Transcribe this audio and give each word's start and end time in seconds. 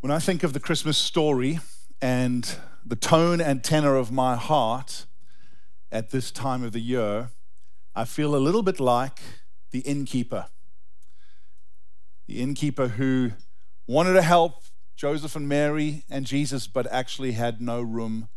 When 0.00 0.12
I 0.12 0.18
think 0.18 0.42
of 0.42 0.52
the 0.52 0.60
Christmas 0.60 0.98
story 0.98 1.58
and 2.02 2.56
the 2.84 2.96
tone 2.96 3.40
and 3.40 3.64
tenor 3.64 3.96
of 3.96 4.12
my 4.12 4.36
heart 4.36 5.06
at 5.90 6.10
this 6.10 6.30
time 6.30 6.62
of 6.62 6.72
the 6.72 6.80
year, 6.80 7.30
I 7.94 8.04
feel 8.04 8.36
a 8.36 8.38
little 8.38 8.62
bit 8.62 8.78
like 8.78 9.20
the 9.70 9.80
innkeeper. 9.80 10.46
The 12.28 12.42
innkeeper 12.42 12.88
who 12.88 13.32
wanted 13.86 14.12
to 14.12 14.22
help 14.22 14.64
Joseph 14.96 15.34
and 15.34 15.48
Mary 15.48 16.04
and 16.10 16.26
Jesus, 16.26 16.66
but 16.66 16.86
actually 16.92 17.32
had 17.32 17.62
no 17.62 17.80
room 17.80 18.28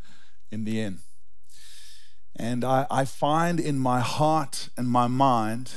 in 0.49 0.63
the 0.63 0.79
inn. 0.79 0.99
And 2.37 2.63
I, 2.63 2.87
I 2.89 3.03
find 3.03 3.59
in 3.59 3.77
my 3.77 3.99
heart 3.99 4.69
and 4.77 4.87
my 4.87 5.07
mind, 5.07 5.71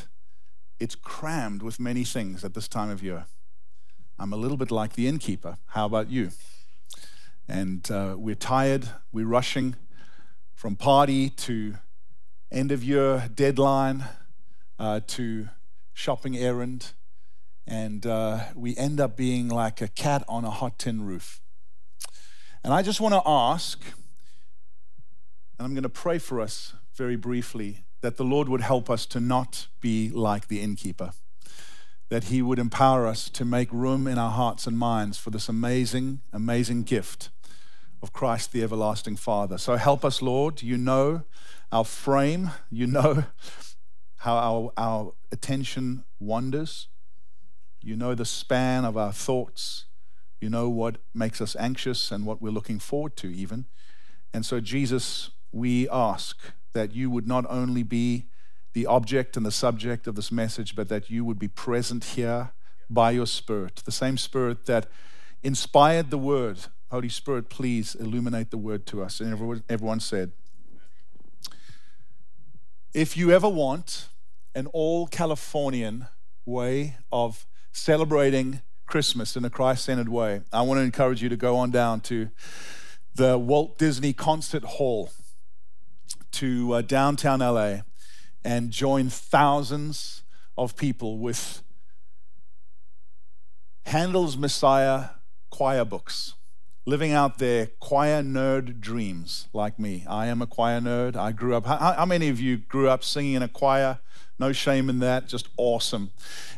it's 0.79 0.95
crammed 0.95 1.61
with 1.61 1.80
many 1.80 2.05
things 2.05 2.45
at 2.45 2.55
this 2.55 2.69
time 2.69 2.89
of 2.89 3.03
year. 3.03 3.27
I'm 4.23 4.32
a 4.32 4.36
little 4.36 4.57
bit 4.57 4.70
like 4.70 4.93
the 4.93 5.09
innkeeper. 5.09 5.57
How 5.66 5.84
about 5.84 6.09
you? 6.09 6.30
And 7.49 7.90
uh, 7.90 8.14
we're 8.17 8.36
tired, 8.36 8.89
we're 9.11 9.26
rushing 9.26 9.75
from 10.54 10.76
party 10.76 11.29
to 11.29 11.75
end 12.49 12.71
of 12.71 12.85
year 12.85 13.29
deadline 13.35 14.04
uh, 14.79 15.00
to 15.08 15.49
shopping 15.93 16.36
errand. 16.36 16.93
And 17.66 18.07
uh, 18.07 18.44
we 18.54 18.77
end 18.77 19.00
up 19.00 19.16
being 19.16 19.49
like 19.49 19.80
a 19.80 19.89
cat 19.89 20.22
on 20.29 20.44
a 20.44 20.50
hot 20.50 20.79
tin 20.79 21.04
roof. 21.04 21.41
And 22.63 22.72
I 22.72 22.82
just 22.82 23.00
want 23.00 23.14
to 23.14 23.22
ask, 23.27 23.82
and 25.58 25.66
I'm 25.66 25.75
going 25.75 25.82
to 25.82 25.89
pray 25.89 26.18
for 26.18 26.41
us 26.41 26.75
very 26.94 27.16
briefly, 27.16 27.82
that 28.02 28.18
the 28.18 28.25
Lord 28.25 28.49
would 28.49 28.61
help 28.61 28.89
us 28.89 29.04
to 29.07 29.18
not 29.18 29.66
be 29.80 30.11
like 30.11 30.46
the 30.46 30.61
innkeeper 30.61 31.11
that 32.12 32.25
He 32.25 32.42
would 32.42 32.58
empower 32.58 33.06
us 33.06 33.30
to 33.30 33.42
make 33.42 33.72
room 33.72 34.06
in 34.06 34.19
our 34.19 34.33
hearts 34.33 34.66
and 34.66 34.78
minds 34.78 35.16
for 35.16 35.30
this 35.30 35.48
amazing, 35.48 36.20
amazing 36.30 36.83
gift 36.83 37.30
of 38.02 38.12
Christ 38.12 38.52
the 38.52 38.62
everlasting 38.62 39.16
Father. 39.16 39.56
So 39.56 39.77
help 39.77 40.04
us, 40.04 40.20
Lord. 40.20 40.60
You 40.60 40.77
know 40.77 41.22
our 41.72 41.86
frame, 41.86 42.50
you 42.70 42.86
know 42.86 43.24
how 44.16 44.36
our, 44.36 44.72
our 44.77 45.14
attention 45.32 46.04
wanders, 46.20 46.88
you 47.80 47.96
know 47.96 48.14
the 48.14 48.26
span 48.26 48.84
of 48.84 48.98
our 48.98 49.14
thoughts, 49.14 49.86
you 50.38 50.50
know 50.50 50.69
what 50.69 50.98
makes 51.14 51.41
us 51.41 51.56
anxious 51.58 52.12
and 52.12 52.26
what 52.26 52.42
we're 52.42 52.52
looking 52.52 52.78
forward 52.78 53.16
to, 53.16 53.28
even. 53.28 53.64
And 54.34 54.44
so, 54.44 54.60
Jesus, 54.60 55.30
we 55.50 55.88
ask 55.88 56.38
that 56.74 56.94
you 56.94 57.08
would 57.08 57.26
not 57.26 57.47
only 57.48 57.82
be 57.82 58.26
the 58.73 58.87
object 58.87 59.37
and 59.37 59.45
the 59.45 59.51
subject 59.51 60.06
of 60.06 60.15
this 60.15 60.33
message, 60.33 60.75
but 60.75 60.89
that 60.89 61.11
you 61.11 61.25
would 61.25 61.39
be 61.39 61.48
present 61.48 62.05
here 62.05 62.53
by 62.89 63.11
your 63.11 63.27
Spirit, 63.27 63.83
the 63.84 63.92
same 63.92 64.17
Spirit 64.17 64.67
that 64.67 64.87
inspired 65.42 66.11
the 66.11 66.19
Word. 66.19 66.59
Holy 66.91 67.09
Spirit, 67.09 67.48
please 67.48 67.95
illuminate 67.95 68.50
the 68.50 68.59
Word 68.59 68.87
to 68.87 69.03
us. 69.03 69.20
And 69.20 69.62
everyone, 69.69 70.00
said, 70.00 70.33
if 72.93 73.17
you 73.17 73.31
ever 73.31 73.48
want 73.48 74.09
an 74.55 74.67
all 74.69 75.06
Californian 75.06 76.06
way 76.45 76.97
of 77.11 77.47
celebrating 77.73 78.61
Christmas 78.87 79.37
in 79.37 79.45
a 79.45 79.50
Christ 79.50 79.84
centered 79.84 80.11
way, 80.11 80.43
I 80.53 80.62
want 80.62 80.78
to 80.78 80.84
encourage 80.84 81.23
you 81.23 81.31
to 81.31 81.37
go 81.37 81.56
on 81.56 81.70
down 81.70 82.00
to 82.03 82.28
the 83.15 83.39
Walt 83.39 83.78
Disney 83.78 84.12
Concert 84.12 84.65
Hall 84.65 85.11
to 86.33 86.75
uh, 86.75 86.83
downtown 86.83 87.41
LA 87.41 87.81
and 88.44 88.70
join 88.70 89.08
thousands 89.08 90.22
of 90.56 90.76
people 90.76 91.18
with 91.18 91.62
Handel's 93.86 94.36
Messiah 94.36 95.10
choir 95.50 95.84
books, 95.84 96.34
living 96.86 97.12
out 97.12 97.38
their 97.38 97.66
choir 97.80 98.22
nerd 98.22 98.80
dreams 98.80 99.48
like 99.52 99.78
me. 99.78 100.04
I 100.08 100.26
am 100.26 100.40
a 100.40 100.46
choir 100.46 100.80
nerd. 100.80 101.16
I 101.16 101.32
grew 101.32 101.54
up, 101.54 101.66
how, 101.66 101.76
how 101.76 102.06
many 102.06 102.28
of 102.28 102.40
you 102.40 102.56
grew 102.56 102.88
up 102.88 103.04
singing 103.04 103.34
in 103.34 103.42
a 103.42 103.48
choir? 103.48 103.98
No 104.38 104.52
shame 104.52 104.88
in 104.88 104.98
that, 105.00 105.28
just 105.28 105.48
awesome. 105.56 106.10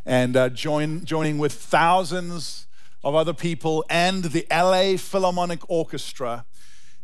And 0.07 0.37
uh, 0.37 0.49
join, 0.49 1.05
joining 1.05 1.39
with 1.39 1.53
thousands 1.53 2.67
of 3.03 3.15
other 3.15 3.35
people 3.35 3.85
and 3.91 4.25
the 4.25 4.47
LA 4.51 4.97
Philharmonic 4.97 5.61
Orchestra 5.69 6.47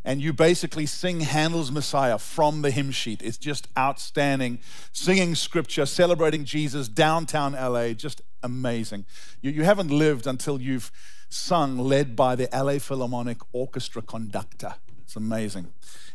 and 0.05 0.21
you 0.21 0.33
basically 0.33 0.87
sing 0.87 1.21
Handel's 1.21 1.71
Messiah 1.71 2.19
from 2.19 2.63
the 2.63 2.71
hymn 2.71 2.91
sheet. 2.91 3.23
It's 3.23 3.37
just 3.37 3.69
outstanding. 3.77 4.61
Singing 4.93 5.35
scripture, 5.35 5.85
celebrating 5.87 6.45
Jesus, 6.45 6.89
downtown 6.89 7.53
LA, 7.53 7.93
just 7.93 8.23
amazing. 8.43 9.05
You, 9.43 9.51
you 9.51 9.65
haven't 9.65 9.91
lived 9.91 10.27
until 10.27 10.61
you've 10.61 10.91
sung 11.29 11.79
led 11.79 12.17
by 12.17 12.35
the 12.35 12.49
LA 12.53 12.79
Philharmonic 12.79 13.39
Orchestra 13.53 14.03
conductor. 14.03 14.75
It's 15.03 15.17
amazing. 15.17 15.69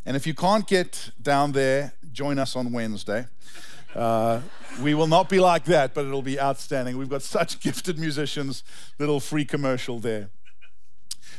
And 0.06 0.16
if 0.16 0.26
you 0.26 0.34
can't 0.34 0.68
get 0.68 1.12
down 1.22 1.52
there, 1.52 1.94
join 2.12 2.40
us 2.40 2.56
on 2.56 2.72
Wednesday. 2.72 3.28
Uh, 3.96 4.42
we 4.82 4.94
will 4.94 5.08
not 5.08 5.30
be 5.30 5.40
like 5.40 5.64
that, 5.66 5.94
but 5.94 6.06
it'll 6.06 6.22
be 6.22 6.40
outstanding. 6.40 6.98
We've 6.98 7.10
got 7.10 7.22
such 7.22 7.60
gifted 7.62 7.98
musicians, 7.98 8.64
little 9.00 9.20
free 9.20 9.46
commercial 9.46 10.00
there. 10.00 10.30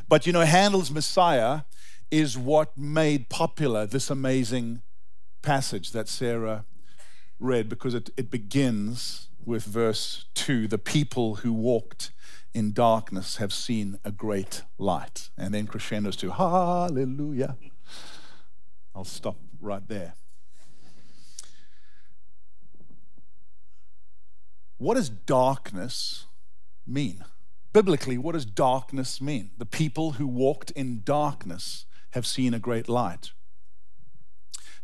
But 0.09 0.27
you 0.27 0.33
know, 0.33 0.41
Handel's 0.41 0.91
Messiah 0.91 1.63
is 2.11 2.39
what 2.39 2.77
made 2.77 3.29
popular 3.29 3.87
this 3.87 4.11
amazing 4.11 4.83
passage 5.43 5.93
that 5.93 6.09
Sarah 6.09 6.65
read 7.39 7.69
because 7.69 7.95
it, 7.95 8.11
it 8.17 8.31
begins 8.31 9.29
with 9.45 9.65
verse 9.65 10.27
2 10.35 10.69
the 10.69 10.79
people 10.79 11.37
who 11.37 11.53
walked 11.53 12.11
in 12.57 12.73
darkness 12.73 13.37
have 13.37 13.53
seen 13.53 13.99
a 14.03 14.11
great 14.11 14.63
light. 14.79 15.29
And 15.37 15.53
then 15.53 15.67
crescendos 15.67 16.17
to 16.17 16.31
hallelujah. 16.31 17.57
I'll 18.95 19.05
stop 19.05 19.37
right 19.61 19.87
there. 19.87 20.15
What 24.79 24.95
does 24.95 25.11
darkness 25.11 26.27
mean? 26.87 27.25
Biblically, 27.75 28.17
what 28.17 28.33
does 28.33 28.47
darkness 28.47 29.21
mean? 29.21 29.51
The 29.59 29.67
people 29.67 30.13
who 30.13 30.27
walked 30.27 30.71
in 30.71 31.03
darkness 31.05 31.85
have 32.17 32.27
seen 32.27 32.55
a 32.55 32.59
great 32.59 32.89
light. 32.89 33.33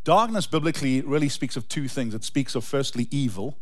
Darkness 0.05 0.47
biblically 0.47 1.01
really 1.01 1.31
speaks 1.31 1.57
of 1.57 1.67
two 1.67 1.89
things. 1.89 2.15
It 2.15 2.25
speaks 2.25 2.55
of 2.55 2.63
firstly 2.63 3.09
evil, 3.11 3.59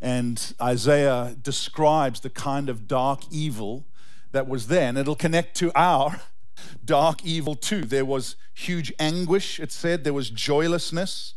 and 0.00 0.54
Isaiah 0.60 1.36
describes 1.40 2.18
the 2.20 2.30
kind 2.30 2.68
of 2.68 2.88
dark 2.88 3.20
evil 3.30 3.86
that 4.32 4.48
was 4.48 4.66
then. 4.66 4.96
It'll 4.96 5.14
connect 5.14 5.56
to 5.58 5.70
our 5.78 6.20
dark 6.84 7.24
evil 7.24 7.54
too. 7.54 7.82
There 7.82 8.04
was 8.04 8.34
huge 8.54 8.92
anguish, 8.98 9.60
it 9.60 9.70
said, 9.70 10.02
there 10.02 10.12
was 10.12 10.28
joylessness. 10.28 11.34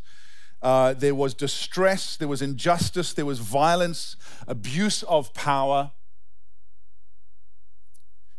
Uh, 0.60 0.94
there 0.94 1.14
was 1.14 1.36
distress, 1.36 2.16
there 2.18 2.30
was 2.30 2.42
injustice, 2.42 3.14
there 3.14 3.26
was 3.26 3.40
violence, 3.40 4.16
abuse 4.48 5.04
of 5.04 5.34
power. 5.36 5.92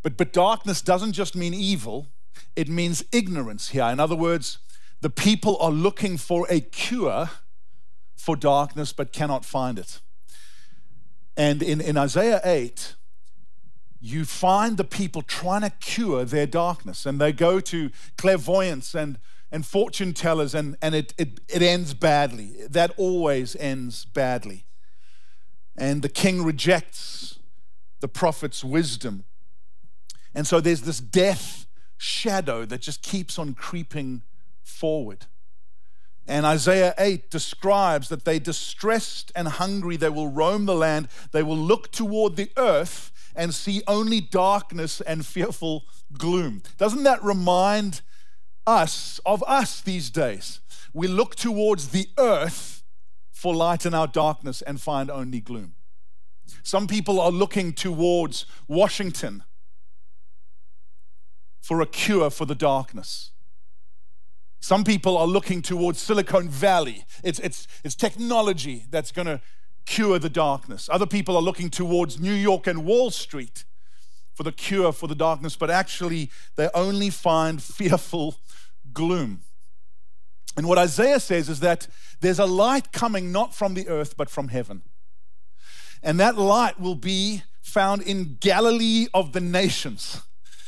But, 0.02 0.16
but 0.16 0.32
darkness 0.32 0.82
doesn't 0.82 1.12
just 1.12 1.36
mean 1.36 1.54
evil, 1.54 2.08
it 2.56 2.68
means 2.68 3.04
ignorance 3.12 3.70
here. 3.70 3.84
In 3.84 4.00
other 4.00 4.16
words, 4.16 4.58
the 5.00 5.10
people 5.10 5.56
are 5.60 5.70
looking 5.70 6.16
for 6.16 6.46
a 6.48 6.60
cure 6.60 7.30
for 8.16 8.36
darkness 8.36 8.92
but 8.92 9.12
cannot 9.12 9.44
find 9.44 9.78
it. 9.78 10.00
And 11.36 11.62
in, 11.62 11.80
in 11.80 11.98
Isaiah 11.98 12.40
8, 12.44 12.94
you 14.00 14.24
find 14.24 14.76
the 14.76 14.84
people 14.84 15.22
trying 15.22 15.62
to 15.62 15.70
cure 15.70 16.24
their 16.24 16.46
darkness, 16.46 17.06
and 17.06 17.20
they 17.20 17.32
go 17.32 17.58
to 17.60 17.90
clairvoyants 18.18 18.94
and, 18.94 19.18
and 19.50 19.64
fortune 19.64 20.12
tellers, 20.12 20.54
and, 20.54 20.76
and 20.82 20.94
it, 20.94 21.14
it, 21.18 21.40
it 21.48 21.62
ends 21.62 21.94
badly. 21.94 22.54
That 22.68 22.92
always 22.96 23.56
ends 23.56 24.04
badly. 24.04 24.66
And 25.76 26.02
the 26.02 26.08
king 26.08 26.44
rejects 26.44 27.38
the 28.00 28.08
prophet's 28.08 28.62
wisdom. 28.62 29.24
And 30.34 30.46
so 30.46 30.60
there's 30.60 30.82
this 30.82 31.00
death 31.00 31.66
shadow 31.96 32.64
that 32.64 32.80
just 32.80 33.02
keeps 33.02 33.38
on 33.38 33.54
creeping 33.54 34.22
forward. 34.62 35.26
And 36.26 36.46
Isaiah 36.46 36.94
8 36.98 37.30
describes 37.30 38.08
that 38.08 38.24
they 38.24 38.38
distressed 38.38 39.30
and 39.36 39.46
hungry, 39.46 39.96
they 39.96 40.08
will 40.08 40.28
roam 40.28 40.64
the 40.64 40.74
land, 40.74 41.08
they 41.32 41.42
will 41.42 41.56
look 41.56 41.92
toward 41.92 42.36
the 42.36 42.50
earth 42.56 43.12
and 43.36 43.54
see 43.54 43.82
only 43.86 44.20
darkness 44.20 45.00
and 45.02 45.26
fearful 45.26 45.84
gloom. 46.16 46.62
Doesn't 46.78 47.02
that 47.02 47.22
remind 47.22 48.00
us 48.66 49.20
of 49.26 49.44
us 49.46 49.80
these 49.80 50.08
days? 50.08 50.60
We 50.94 51.08
look 51.08 51.34
towards 51.34 51.88
the 51.88 52.08
earth 52.16 52.82
for 53.30 53.54
light 53.54 53.84
in 53.84 53.92
our 53.92 54.06
darkness 54.06 54.62
and 54.62 54.80
find 54.80 55.10
only 55.10 55.40
gloom. 55.40 55.74
Some 56.62 56.86
people 56.86 57.20
are 57.20 57.32
looking 57.32 57.72
towards 57.72 58.46
Washington 58.68 59.42
for 61.64 61.80
a 61.80 61.86
cure 61.86 62.28
for 62.28 62.44
the 62.44 62.54
darkness. 62.54 63.30
Some 64.60 64.84
people 64.84 65.16
are 65.16 65.26
looking 65.26 65.62
towards 65.62 65.98
Silicon 65.98 66.46
Valley. 66.46 67.06
It's, 67.22 67.38
it's, 67.38 67.66
it's 67.82 67.94
technology 67.94 68.84
that's 68.90 69.10
going 69.10 69.28
to 69.28 69.40
cure 69.86 70.18
the 70.18 70.28
darkness. 70.28 70.90
Other 70.92 71.06
people 71.06 71.36
are 71.36 71.42
looking 71.42 71.70
towards 71.70 72.20
New 72.20 72.34
York 72.34 72.66
and 72.66 72.84
Wall 72.84 73.10
Street 73.10 73.64
for 74.34 74.42
the 74.42 74.52
cure 74.52 74.92
for 74.92 75.06
the 75.06 75.14
darkness, 75.14 75.56
but 75.56 75.70
actually 75.70 76.30
they 76.56 76.68
only 76.74 77.08
find 77.08 77.62
fearful 77.62 78.36
gloom. 78.92 79.40
And 80.58 80.68
what 80.68 80.76
Isaiah 80.76 81.18
says 81.18 81.48
is 81.48 81.60
that 81.60 81.88
there's 82.20 82.38
a 82.38 82.44
light 82.44 82.92
coming 82.92 83.32
not 83.32 83.54
from 83.54 83.72
the 83.72 83.88
earth, 83.88 84.18
but 84.18 84.28
from 84.28 84.48
heaven. 84.48 84.82
And 86.02 86.20
that 86.20 86.36
light 86.36 86.78
will 86.78 86.94
be 86.94 87.42
found 87.62 88.02
in 88.02 88.36
Galilee 88.38 89.06
of 89.14 89.32
the 89.32 89.40
nations, 89.40 90.20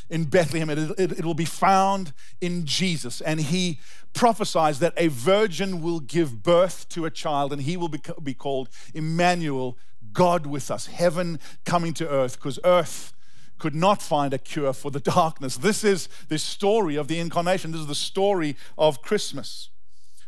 in 0.09 0.25
Bethlehem. 0.25 0.69
It, 0.69 0.77
it, 0.97 1.11
it 1.19 1.25
will 1.25 1.33
be 1.33 1.45
found 1.45 2.13
in 2.41 2.65
Jesus. 2.65 3.21
And 3.21 3.39
he 3.39 3.79
prophesies 4.13 4.79
that 4.79 4.93
a 4.97 5.07
virgin 5.07 5.81
will 5.81 5.99
give 5.99 6.43
birth 6.43 6.89
to 6.89 7.05
a 7.05 7.11
child, 7.11 7.53
and 7.53 7.61
he 7.61 7.77
will 7.77 7.89
be, 7.89 8.01
be 8.23 8.33
called 8.33 8.69
Emmanuel, 8.93 9.77
God 10.13 10.45
with 10.45 10.71
us, 10.71 10.87
heaven 10.87 11.39
coming 11.65 11.93
to 11.95 12.09
earth, 12.09 12.37
because 12.37 12.59
earth 12.63 13.13
could 13.59 13.75
not 13.75 14.01
find 14.01 14.33
a 14.33 14.37
cure 14.37 14.73
for 14.73 14.91
the 14.91 14.99
darkness. 15.17 15.57
This 15.57 15.83
is 15.83 16.09
the 16.29 16.39
story 16.39 16.95
of 16.95 17.07
the 17.07 17.19
incarnation. 17.19 17.71
This 17.71 17.81
is 17.81 17.87
the 17.87 17.95
story 17.95 18.55
of 18.77 19.01
Christmas. 19.01 19.69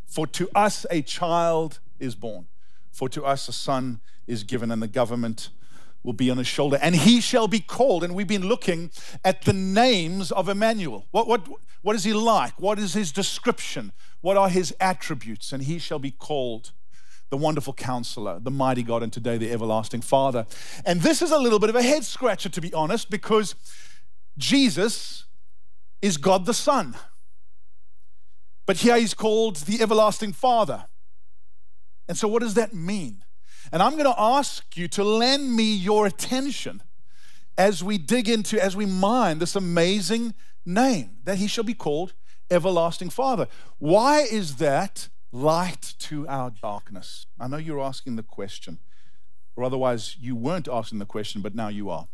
For 0.05 0.25
to 0.27 0.49
us 0.55 0.85
a 0.89 1.01
child 1.01 1.79
is 1.99 2.15
born, 2.15 2.47
for 2.91 3.07
to 3.09 3.23
us 3.23 3.47
a 3.47 3.53
son 3.53 3.99
is 4.25 4.43
given, 4.43 4.71
and 4.71 4.81
the 4.81 4.87
government 4.87 5.49
will 6.03 6.13
be 6.13 6.29
on 6.29 6.37
his 6.37 6.47
shoulder, 6.47 6.79
and 6.81 6.95
he 6.95 7.21
shall 7.21 7.47
be 7.47 7.59
called. 7.59 8.03
And 8.03 8.15
we've 8.15 8.27
been 8.27 8.47
looking 8.47 8.91
at 9.23 9.43
the 9.43 9.53
names 9.53 10.31
of 10.31 10.47
Emmanuel. 10.47 11.07
What, 11.11 11.27
what, 11.27 11.47
what 11.81 11.95
is 11.95 12.03
he 12.03 12.13
like? 12.13 12.59
What 12.59 12.79
is 12.79 12.93
his 12.93 13.11
description? 13.11 13.91
What 14.21 14.37
are 14.37 14.49
his 14.49 14.73
attributes? 14.79 15.51
And 15.51 15.63
he 15.63 15.79
shall 15.79 15.99
be 15.99 16.11
called 16.11 16.71
the 17.29 17.37
wonderful 17.37 17.73
counselor, 17.73 18.39
the 18.39 18.51
mighty 18.51 18.83
God, 18.83 19.03
and 19.03 19.13
today 19.13 19.37
the 19.37 19.51
everlasting 19.51 20.01
Father. 20.01 20.47
And 20.85 21.01
this 21.01 21.21
is 21.21 21.31
a 21.31 21.37
little 21.37 21.59
bit 21.59 21.69
of 21.69 21.75
a 21.75 21.83
head 21.83 22.03
scratcher, 22.03 22.49
to 22.49 22.61
be 22.61 22.73
honest, 22.73 23.09
because 23.09 23.55
Jesus 24.37 25.25
is 26.01 26.17
God 26.17 26.45
the 26.45 26.53
Son. 26.53 26.95
But 28.65 28.77
here 28.77 28.97
he's 28.97 29.13
called 29.13 29.57
the 29.57 29.81
everlasting 29.81 30.33
Father. 30.33 30.85
And 32.07 32.17
so, 32.17 32.27
what 32.27 32.41
does 32.41 32.55
that 32.55 32.73
mean? 32.73 33.23
And 33.71 33.81
I'm 33.81 33.93
going 33.93 34.05
to 34.05 34.19
ask 34.19 34.75
you 34.77 34.87
to 34.89 35.03
lend 35.03 35.55
me 35.55 35.75
your 35.75 36.05
attention 36.05 36.81
as 37.57 37.83
we 37.83 37.97
dig 37.97 38.29
into, 38.29 38.63
as 38.63 38.75
we 38.75 38.85
mine 38.85 39.39
this 39.39 39.55
amazing 39.55 40.33
name 40.65 41.17
that 41.25 41.37
he 41.37 41.47
shall 41.47 41.63
be 41.63 41.73
called 41.73 42.13
Everlasting 42.49 43.09
Father. 43.09 43.47
Why 43.77 44.21
is 44.21 44.55
that 44.55 45.09
light 45.31 45.93
to 45.99 46.27
our 46.27 46.51
darkness? 46.51 47.25
I 47.39 47.47
know 47.47 47.57
you're 47.57 47.81
asking 47.81 48.15
the 48.15 48.23
question, 48.23 48.79
or 49.55 49.63
otherwise 49.63 50.15
you 50.19 50.35
weren't 50.35 50.67
asking 50.67 50.99
the 50.99 51.05
question, 51.05 51.41
but 51.41 51.53
now 51.53 51.67
you 51.67 51.89
are. 51.89 52.07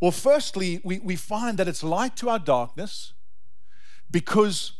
Well, 0.00 0.12
firstly, 0.12 0.80
we, 0.84 1.00
we 1.00 1.16
find 1.16 1.58
that 1.58 1.68
it's 1.68 1.82
light 1.82 2.16
to 2.16 2.30
our 2.30 2.38
darkness 2.38 3.12
because 4.10 4.72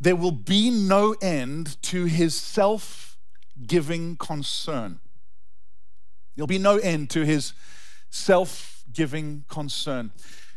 there 0.00 0.16
will 0.16 0.32
be 0.32 0.70
no 0.70 1.14
end 1.22 1.80
to 1.82 2.04
his 2.04 2.34
self 2.34 3.07
giving 3.66 4.16
concern. 4.16 5.00
There'll 6.36 6.46
be 6.46 6.58
no 6.58 6.76
end 6.76 7.10
to 7.10 7.24
his 7.24 7.52
self 8.10 8.84
giving 8.92 9.44
concern. 9.48 10.12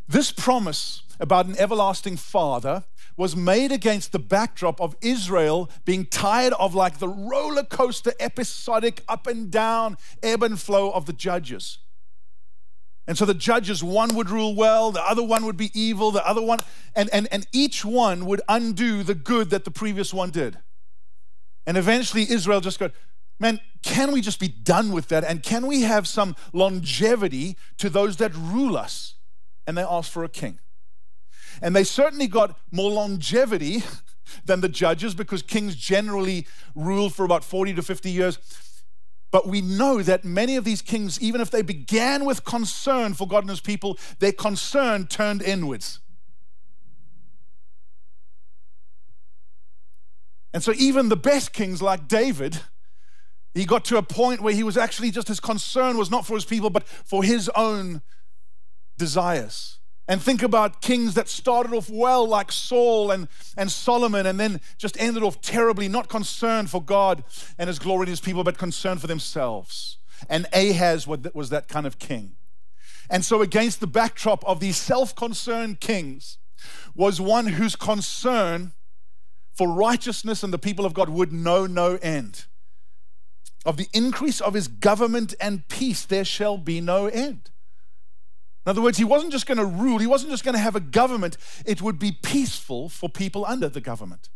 This 0.07 0.31
promise 0.31 1.03
about 1.19 1.45
an 1.45 1.55
everlasting 1.57 2.17
father 2.17 2.83
was 3.17 3.35
made 3.35 3.71
against 3.71 4.11
the 4.11 4.19
backdrop 4.19 4.81
of 4.81 4.95
Israel 5.01 5.69
being 5.85 6.05
tired 6.05 6.53
of 6.53 6.73
like 6.73 6.99
the 6.99 7.07
roller 7.07 7.63
coaster, 7.63 8.13
episodic 8.19 9.03
up 9.07 9.27
and 9.27 9.51
down 9.51 9.97
ebb 10.23 10.43
and 10.43 10.59
flow 10.59 10.91
of 10.91 11.05
the 11.05 11.13
judges. 11.13 11.79
And 13.07 13.17
so 13.17 13.25
the 13.25 13.33
judges, 13.33 13.83
one 13.83 14.15
would 14.15 14.29
rule 14.29 14.55
well, 14.55 14.91
the 14.91 15.03
other 15.03 15.23
one 15.23 15.45
would 15.45 15.57
be 15.57 15.71
evil, 15.79 16.11
the 16.11 16.25
other 16.25 16.41
one, 16.41 16.59
and, 16.95 17.09
and, 17.11 17.27
and 17.31 17.47
each 17.51 17.83
one 17.83 18.25
would 18.25 18.41
undo 18.47 19.03
the 19.03 19.15
good 19.15 19.49
that 19.49 19.65
the 19.65 19.71
previous 19.71 20.13
one 20.13 20.29
did. 20.29 20.57
And 21.65 21.77
eventually 21.77 22.29
Israel 22.29 22.61
just 22.61 22.79
go, 22.79 22.89
man, 23.39 23.59
can 23.83 24.11
we 24.11 24.21
just 24.21 24.39
be 24.39 24.47
done 24.47 24.91
with 24.91 25.07
that? 25.09 25.23
And 25.23 25.41
can 25.43 25.67
we 25.67 25.81
have 25.81 26.07
some 26.07 26.35
longevity 26.53 27.57
to 27.77 27.89
those 27.89 28.17
that 28.17 28.35
rule 28.35 28.77
us? 28.77 29.15
And 29.67 29.77
they 29.77 29.83
asked 29.83 30.11
for 30.11 30.23
a 30.23 30.29
king. 30.29 30.59
And 31.61 31.75
they 31.75 31.83
certainly 31.83 32.27
got 32.27 32.57
more 32.71 32.91
longevity 32.91 33.83
than 34.45 34.61
the 34.61 34.69
judges 34.69 35.13
because 35.13 35.41
kings 35.41 35.75
generally 35.75 36.47
ruled 36.75 37.13
for 37.13 37.25
about 37.25 37.43
40 37.43 37.73
to 37.75 37.81
50 37.81 38.09
years. 38.09 38.37
But 39.31 39.47
we 39.47 39.61
know 39.61 40.01
that 40.01 40.25
many 40.25 40.55
of 40.55 40.65
these 40.65 40.81
kings, 40.81 41.19
even 41.21 41.41
if 41.41 41.49
they 41.49 41.61
began 41.61 42.25
with 42.25 42.43
concern 42.43 43.13
for 43.13 43.27
God 43.27 43.43
and 43.43 43.49
his 43.49 43.61
people, 43.61 43.97
their 44.19 44.33
concern 44.33 45.07
turned 45.07 45.41
inwards. 45.41 45.99
And 50.53 50.61
so, 50.63 50.73
even 50.77 51.09
the 51.09 51.15
best 51.15 51.53
kings 51.53 51.81
like 51.81 52.07
David, 52.07 52.59
he 53.53 53.65
got 53.65 53.85
to 53.85 53.97
a 53.97 54.03
point 54.03 54.41
where 54.41 54.53
he 54.53 54.63
was 54.63 54.77
actually 54.77 55.11
just 55.11 55.27
his 55.27 55.39
concern 55.39 55.97
was 55.97 56.11
not 56.11 56.25
for 56.25 56.33
his 56.35 56.45
people, 56.45 56.69
but 56.69 56.87
for 56.87 57.23
his 57.23 57.49
own 57.49 58.01
desires. 58.97 59.79
And 60.07 60.21
think 60.21 60.43
about 60.43 60.81
kings 60.81 61.13
that 61.13 61.29
started 61.29 61.73
off 61.73 61.89
well, 61.89 62.27
like 62.27 62.51
Saul 62.51 63.11
and, 63.11 63.29
and 63.55 63.71
Solomon, 63.71 64.25
and 64.25 64.37
then 64.39 64.59
just 64.77 64.99
ended 64.99 65.23
off 65.23 65.39
terribly, 65.39 65.87
not 65.87 66.09
concerned 66.09 66.69
for 66.69 66.83
God 66.83 67.23
and 67.57 67.69
his 67.69 67.79
glory 67.79 68.01
and 68.01 68.09
his 68.09 68.19
people, 68.19 68.43
but 68.43 68.57
concerned 68.57 68.99
for 68.99 69.07
themselves. 69.07 69.99
And 70.29 70.47
Ahaz 70.53 71.07
was 71.07 71.49
that 71.49 71.67
kind 71.67 71.87
of 71.87 71.97
king. 71.97 72.33
And 73.09 73.23
so, 73.23 73.41
against 73.41 73.79
the 73.79 73.87
backdrop 73.87 74.43
of 74.45 74.59
these 74.59 74.77
self 74.77 75.15
concerned 75.15 75.79
kings, 75.79 76.37
was 76.95 77.19
one 77.19 77.47
whose 77.47 77.75
concern 77.75 78.73
for 79.53 79.67
righteousness 79.67 80.43
and 80.43 80.53
the 80.53 80.57
people 80.57 80.85
of 80.85 80.93
God 80.93 81.09
would 81.09 81.31
know 81.31 81.65
no 81.65 81.97
end. 82.01 82.45
Of 83.65 83.77
the 83.77 83.87
increase 83.93 84.41
of 84.41 84.53
his 84.53 84.67
government 84.67 85.35
and 85.39 85.67
peace, 85.67 86.05
there 86.05 86.25
shall 86.25 86.57
be 86.57 86.81
no 86.81 87.07
end. 87.07 87.51
In 88.65 88.69
other 88.69 88.81
words, 88.81 88.97
he 88.97 89.03
wasn't 89.03 89.31
just 89.31 89.47
going 89.47 89.57
to 89.57 89.65
rule, 89.65 89.99
he 89.99 90.07
wasn't 90.07 90.31
just 90.31 90.43
going 90.43 90.53
to 90.53 90.61
have 90.61 90.75
a 90.75 90.79
government, 90.79 91.37
it 91.65 91.81
would 91.81 91.97
be 91.97 92.11
peaceful 92.11 92.89
for 92.89 93.09
people 93.09 93.45
under 93.45 93.69
the 93.69 93.81
government. 93.81 94.29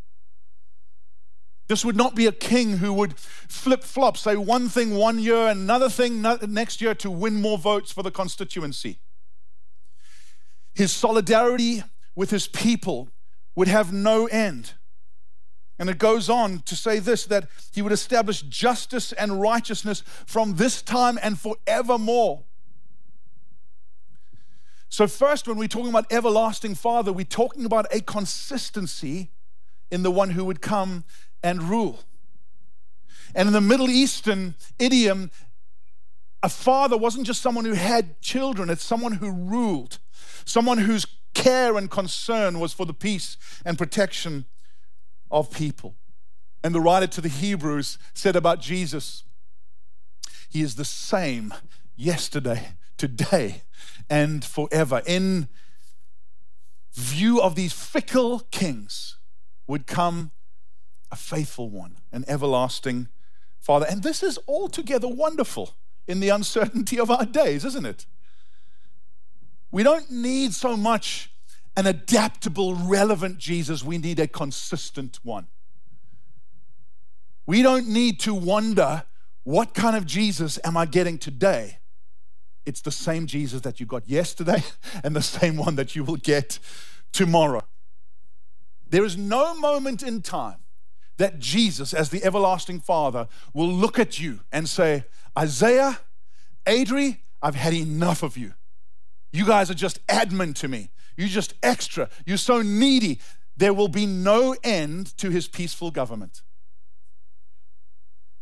This 1.67 1.83
would 1.83 1.95
not 1.95 2.15
be 2.15 2.27
a 2.27 2.31
king 2.31 2.77
who 2.77 2.93
would 2.93 3.17
flip 3.17 3.83
flop, 3.83 4.17
say 4.17 4.35
one 4.35 4.69
thing 4.69 4.95
one 4.95 5.17
year, 5.17 5.47
and 5.47 5.61
another 5.61 5.89
thing 5.89 6.21
next 6.21 6.79
year 6.79 6.93
to 6.95 7.09
win 7.09 7.41
more 7.41 7.57
votes 7.57 7.91
for 7.91 8.03
the 8.03 8.11
constituency. 8.11 8.99
His 10.75 10.91
solidarity 10.91 11.83
with 12.15 12.29
his 12.29 12.47
people 12.47 13.09
would 13.55 13.67
have 13.67 13.91
no 13.91 14.27
end. 14.27 14.73
And 15.77 15.89
it 15.89 15.97
goes 15.97 16.29
on 16.29 16.59
to 16.59 16.75
say 16.75 16.99
this 16.99 17.25
that 17.25 17.47
he 17.73 17.81
would 17.81 17.91
establish 17.91 18.41
justice 18.41 19.11
and 19.11 19.41
righteousness 19.41 20.03
from 20.25 20.55
this 20.55 20.81
time 20.81 21.19
and 21.21 21.39
forevermore. 21.39 22.43
So, 24.87 25.07
first, 25.07 25.47
when 25.47 25.57
we're 25.57 25.67
talking 25.67 25.89
about 25.89 26.11
everlasting 26.11 26.75
Father, 26.75 27.11
we're 27.11 27.25
talking 27.25 27.65
about 27.65 27.85
a 27.93 27.99
consistency 27.99 29.31
in 29.91 30.03
the 30.03 30.11
one 30.11 30.31
who 30.31 30.45
would 30.45 30.61
come 30.61 31.03
and 31.43 31.63
rule. 31.63 31.99
And 33.33 33.47
in 33.47 33.53
the 33.53 33.61
Middle 33.61 33.89
Eastern 33.89 34.55
idiom, 34.79 35.31
a 36.41 36.49
father 36.49 36.95
wasn't 36.95 37.27
just 37.27 37.41
someone 37.41 37.65
who 37.65 37.73
had 37.73 38.21
children, 38.21 38.69
it's 38.69 38.83
someone 38.83 39.13
who 39.13 39.31
ruled, 39.31 39.99
someone 40.45 40.77
whose 40.77 41.05
care 41.33 41.75
and 41.75 41.91
concern 41.91 42.59
was 42.59 42.71
for 42.71 42.85
the 42.85 42.93
peace 42.93 43.35
and 43.65 43.77
protection 43.77 44.45
of 45.31 45.51
people. 45.51 45.95
And 46.63 46.73
the 46.73 46.81
writer 46.81 47.07
to 47.07 47.21
the 47.21 47.29
Hebrews 47.29 47.97
said 48.13 48.35
about 48.35 48.59
Jesus, 48.59 49.23
He 50.49 50.61
is 50.61 50.75
the 50.75 50.85
same 50.85 51.53
yesterday, 51.95 52.69
today, 52.97 53.63
and 54.09 54.43
forever. 54.43 55.01
In 55.05 55.47
view 56.93 57.41
of 57.41 57.55
these 57.55 57.73
fickle 57.73 58.39
kings 58.51 59.17
would 59.67 59.85
come 59.85 60.31
a 61.11 61.15
faithful 61.15 61.69
one, 61.69 61.97
an 62.11 62.25
everlasting 62.27 63.09
Father. 63.59 63.85
And 63.89 64.03
this 64.03 64.23
is 64.23 64.39
altogether 64.47 65.07
wonderful 65.07 65.75
in 66.07 66.19
the 66.19 66.29
uncertainty 66.29 66.99
of 66.99 67.09
our 67.09 67.25
days, 67.25 67.65
isn't 67.65 67.85
it? 67.85 68.05
We 69.71 69.83
don't 69.83 70.09
need 70.11 70.53
so 70.53 70.77
much 70.77 71.31
an 71.77 71.85
adaptable, 71.85 72.75
relevant 72.75 73.37
Jesus. 73.37 73.83
We 73.83 73.97
need 73.97 74.19
a 74.19 74.27
consistent 74.27 75.19
one. 75.23 75.47
We 77.45 77.61
don't 77.61 77.87
need 77.87 78.19
to 78.21 78.33
wonder 78.33 79.03
what 79.43 79.73
kind 79.73 79.95
of 79.95 80.05
Jesus 80.05 80.57
am 80.63 80.75
I 80.75 80.85
getting 80.85 81.17
today? 81.17 81.79
It's 82.65 82.81
the 82.81 82.91
same 82.91 83.27
Jesus 83.27 83.61
that 83.61 83.79
you 83.79 83.85
got 83.85 84.09
yesterday 84.09 84.63
and 85.03 85.15
the 85.15 85.21
same 85.21 85.55
one 85.55 85.75
that 85.75 85.95
you 85.95 86.03
will 86.03 86.15
get 86.15 86.57
tomorrow. 87.11 87.63
There 88.89 89.05
is 89.05 89.17
no 89.17 89.55
moment 89.55 90.01
in 90.01 90.21
time 90.21 90.57
that 91.17 91.39
Jesus, 91.39 91.93
as 91.93 92.09
the 92.09 92.23
everlasting 92.23 92.79
Father, 92.79 93.27
will 93.53 93.71
look 93.71 93.99
at 93.99 94.19
you 94.19 94.41
and 94.51 94.67
say, 94.67 95.05
Isaiah, 95.37 95.99
Adri, 96.65 97.19
I've 97.41 97.55
had 97.55 97.73
enough 97.73 98.23
of 98.23 98.37
you. 98.37 98.53
You 99.31 99.45
guys 99.45 99.69
are 99.69 99.75
just 99.75 100.05
admin 100.07 100.55
to 100.55 100.67
me. 100.67 100.89
You're 101.17 101.27
just 101.27 101.53
extra. 101.63 102.09
You're 102.25 102.37
so 102.37 102.61
needy. 102.61 103.19
There 103.57 103.73
will 103.73 103.87
be 103.87 104.05
no 104.05 104.55
end 104.63 105.17
to 105.17 105.29
his 105.29 105.47
peaceful 105.47 105.91
government. 105.91 106.41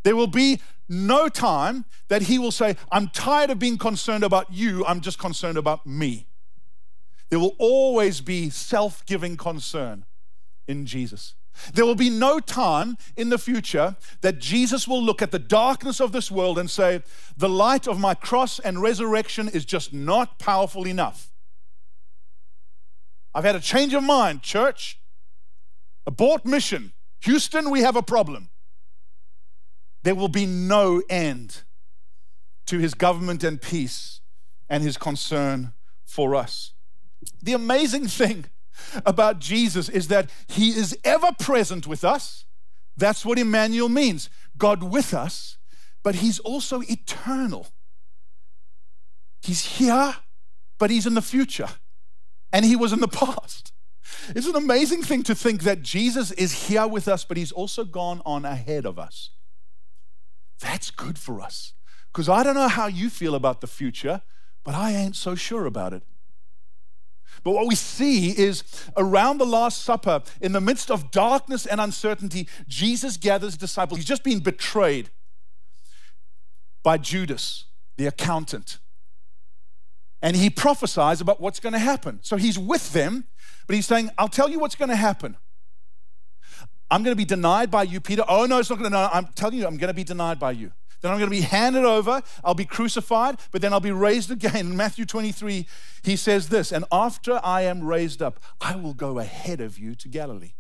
There 0.04 0.16
will 0.16 0.28
be 0.28 0.60
no 0.90 1.30
time 1.30 1.86
that 2.10 2.24
he 2.24 2.38
will 2.38 2.52
say, 2.52 2.76
I'm 2.92 3.08
tired 3.08 3.50
of 3.50 3.60
being 3.60 3.78
concerned 3.78 4.24
about 4.24 4.52
you, 4.52 4.86
I'm 4.86 5.02
just 5.02 5.18
concerned 5.18 5.58
about 5.58 5.86
me. 5.86 6.28
There 7.30 7.40
will 7.40 7.56
always 7.58 8.22
be 8.22 8.50
self 8.50 9.06
giving 9.06 9.38
concern 9.38 10.06
in 10.68 10.86
Jesus. 10.86 11.36
There 11.74 11.86
will 11.86 11.96
be 11.96 12.10
no 12.10 12.40
time 12.40 12.98
in 13.16 13.30
the 13.30 13.38
future 13.38 13.96
that 14.22 14.40
Jesus 14.40 14.88
will 14.88 15.02
look 15.02 15.22
at 15.22 15.32
the 15.32 15.40
darkness 15.40 16.00
of 16.00 16.12
this 16.12 16.32
world 16.32 16.58
and 16.58 16.70
say, 16.70 17.04
The 17.38 17.50
light 17.50 17.88
of 17.88 18.00
my 18.00 18.16
cross 18.16 18.60
and 18.60 18.82
resurrection 18.82 19.48
is 19.48 19.64
just 19.64 19.94
not 19.94 20.40
powerful 20.40 20.88
enough. 20.88 21.33
I've 23.36 23.44
had 23.44 23.56
a 23.56 23.60
change 23.60 23.94
of 23.94 24.04
mind, 24.04 24.42
church. 24.44 25.00
Abort 26.06 26.46
mission. 26.46 26.94
Houston, 27.22 27.70
we 27.70 27.82
have 27.82 27.96
a 27.96 28.04
problem. 28.04 28.50
There 30.04 30.16
will 30.16 30.28
be 30.28 30.46
no 30.46 31.02
end 31.10 31.64
to 32.66 32.80
his 32.80 32.94
government 32.94 33.44
and 33.44 33.62
peace 33.62 34.22
and 34.70 34.84
his 34.84 34.98
concern 34.98 35.74
for 36.06 36.36
us. 36.36 36.74
The 37.42 37.54
amazing 37.54 38.08
thing 38.08 38.46
about 39.06 39.40
Jesus 39.40 39.90
is 39.90 40.10
that 40.10 40.30
he 40.48 40.70
is 40.70 40.98
ever 41.04 41.32
present 41.40 41.88
with 41.88 42.04
us. 42.04 42.46
That's 42.98 43.26
what 43.26 43.40
Emmanuel 43.40 43.90
means 43.90 44.30
God 44.58 44.84
with 44.84 45.14
us, 45.14 45.58
but 46.04 46.16
he's 46.16 46.40
also 46.40 46.82
eternal. 46.82 47.68
He's 49.42 49.78
here, 49.78 50.16
but 50.78 50.90
he's 50.90 51.08
in 51.08 51.14
the 51.14 51.22
future, 51.22 51.70
and 52.54 52.64
he 52.64 52.78
was 52.78 52.94
in 52.94 53.02
the 53.02 53.08
past. 53.10 53.74
It's 54.30 54.48
an 54.48 54.56
amazing 54.56 55.02
thing 55.02 55.24
to 55.24 55.36
think 55.36 55.64
that 55.64 55.82
Jesus 55.82 56.32
is 56.32 56.68
here 56.68 56.88
with 56.88 57.08
us, 57.10 57.26
but 57.26 57.36
he's 57.36 57.52
also 57.52 57.84
gone 57.84 58.22
on 58.26 58.46
ahead 58.46 58.86
of 58.86 58.98
us. 58.98 59.32
That's 60.60 60.92
good 60.92 61.18
for 61.18 61.42
us. 61.42 61.74
Because 62.14 62.30
I 62.30 62.44
don't 62.44 62.56
know 62.56 62.70
how 62.70 62.88
you 62.88 63.10
feel 63.10 63.36
about 63.36 63.60
the 63.60 63.68
future, 63.68 64.22
but 64.64 64.76
I 64.76 64.92
ain't 64.92 65.16
so 65.16 65.36
sure 65.36 65.66
about 65.66 65.94
it. 65.94 66.04
But 67.44 67.52
what 67.52 67.68
we 67.68 67.76
see 67.76 68.30
is 68.30 68.64
around 68.96 69.40
the 69.40 69.46
Last 69.46 69.84
Supper, 69.84 70.22
in 70.40 70.52
the 70.52 70.62
midst 70.62 70.92
of 70.92 71.10
darkness 71.10 71.66
and 71.66 71.82
uncertainty, 71.82 72.48
Jesus 72.68 73.18
gathers 73.18 73.58
disciples. 73.58 73.98
He's 73.98 74.08
just 74.08 74.24
been 74.24 74.40
betrayed 74.40 75.10
by 76.84 76.98
Judas, 76.98 77.66
the 77.98 78.06
accountant. 78.06 78.78
And 80.24 80.38
he 80.38 80.50
prophesies 80.50 81.20
about 81.20 81.42
what's 81.42 81.60
going 81.60 81.74
to 81.74 81.80
happen. 81.80 82.20
So 82.24 82.38
he's 82.38 82.58
with 82.58 82.94
them, 82.94 83.26
but 83.68 83.76
he's 83.76 83.86
saying, 83.86 84.10
I'll 84.18 84.30
tell 84.30 84.50
you 84.50 84.58
what's 84.58 84.74
going 84.74 84.90
to 84.90 84.96
happen. 84.96 85.36
I'm 86.90 87.04
going 87.04 87.12
to 87.12 87.18
be 87.18 87.26
denied 87.26 87.70
by 87.70 87.84
you, 87.84 88.00
Peter. 88.00 88.24
Oh, 88.28 88.46
no, 88.46 88.60
it's 88.60 88.70
not 88.70 88.80
going 88.80 88.90
to. 88.90 88.98
No, 88.98 89.10
I'm 89.12 89.28
telling 89.36 89.58
you, 89.58 89.68
I'm 89.68 89.76
going 89.78 89.90
to 89.90 89.94
be 89.94 90.06
denied 90.06 90.40
by 90.40 90.52
you. 90.52 90.72
Then 91.02 91.12
I'm 91.12 91.18
going 91.18 91.30
to 91.30 91.36
be 91.36 91.42
handed 91.42 91.84
over. 91.84 92.22
I'll 92.42 92.54
be 92.54 92.64
crucified, 92.64 93.38
but 93.52 93.62
then 93.62 93.74
I'll 93.74 93.82
be 93.82 93.92
raised 93.92 94.32
again. 94.32 94.56
In 94.56 94.78
Matthew 94.78 95.04
23, 95.04 95.68
he 96.04 96.16
says 96.16 96.48
this 96.48 96.72
And 96.72 96.86
after 96.90 97.42
I 97.44 97.64
am 97.64 97.84
raised 97.84 98.22
up, 98.22 98.40
I 98.62 98.78
will 98.78 98.94
go 98.94 99.20
ahead 99.20 99.60
of 99.60 99.78
you 99.78 99.94
to 99.96 100.08
Galilee. 100.08 100.54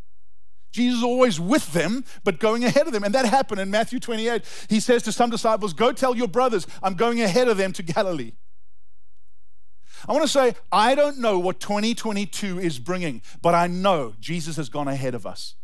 Jesus 0.73 0.97
is 0.97 1.03
always 1.03 1.39
with 1.39 1.71
them, 1.71 2.03
but 2.25 2.39
going 2.39 2.65
ahead 2.65 2.87
of 2.87 2.91
them. 2.91 3.05
And 3.05 3.15
that 3.15 3.27
happened 3.27 3.61
in 3.61 3.71
Matthew 3.71 4.01
28. 4.01 4.43
He 4.67 4.81
says 4.81 5.03
to 5.03 5.13
some 5.13 5.29
disciples, 5.29 5.71
Go 5.71 5.93
tell 5.93 6.17
your 6.17 6.27
brothers, 6.27 6.67
I'm 6.81 6.95
going 6.95 7.21
ahead 7.21 7.47
of 7.47 7.55
them 7.55 7.71
to 7.73 7.83
Galilee. 7.83 8.33
I 10.07 10.11
want 10.11 10.23
to 10.23 10.27
say, 10.27 10.55
I 10.71 10.95
don't 10.95 11.19
know 11.19 11.39
what 11.39 11.59
2022 11.59 12.59
is 12.59 12.79
bringing, 12.79 13.21
but 13.41 13.55
I 13.55 13.67
know 13.67 14.13
Jesus 14.19 14.57
has 14.57 14.69
gone 14.69 14.87
ahead 14.87 15.15
of 15.15 15.25
us. 15.25 15.55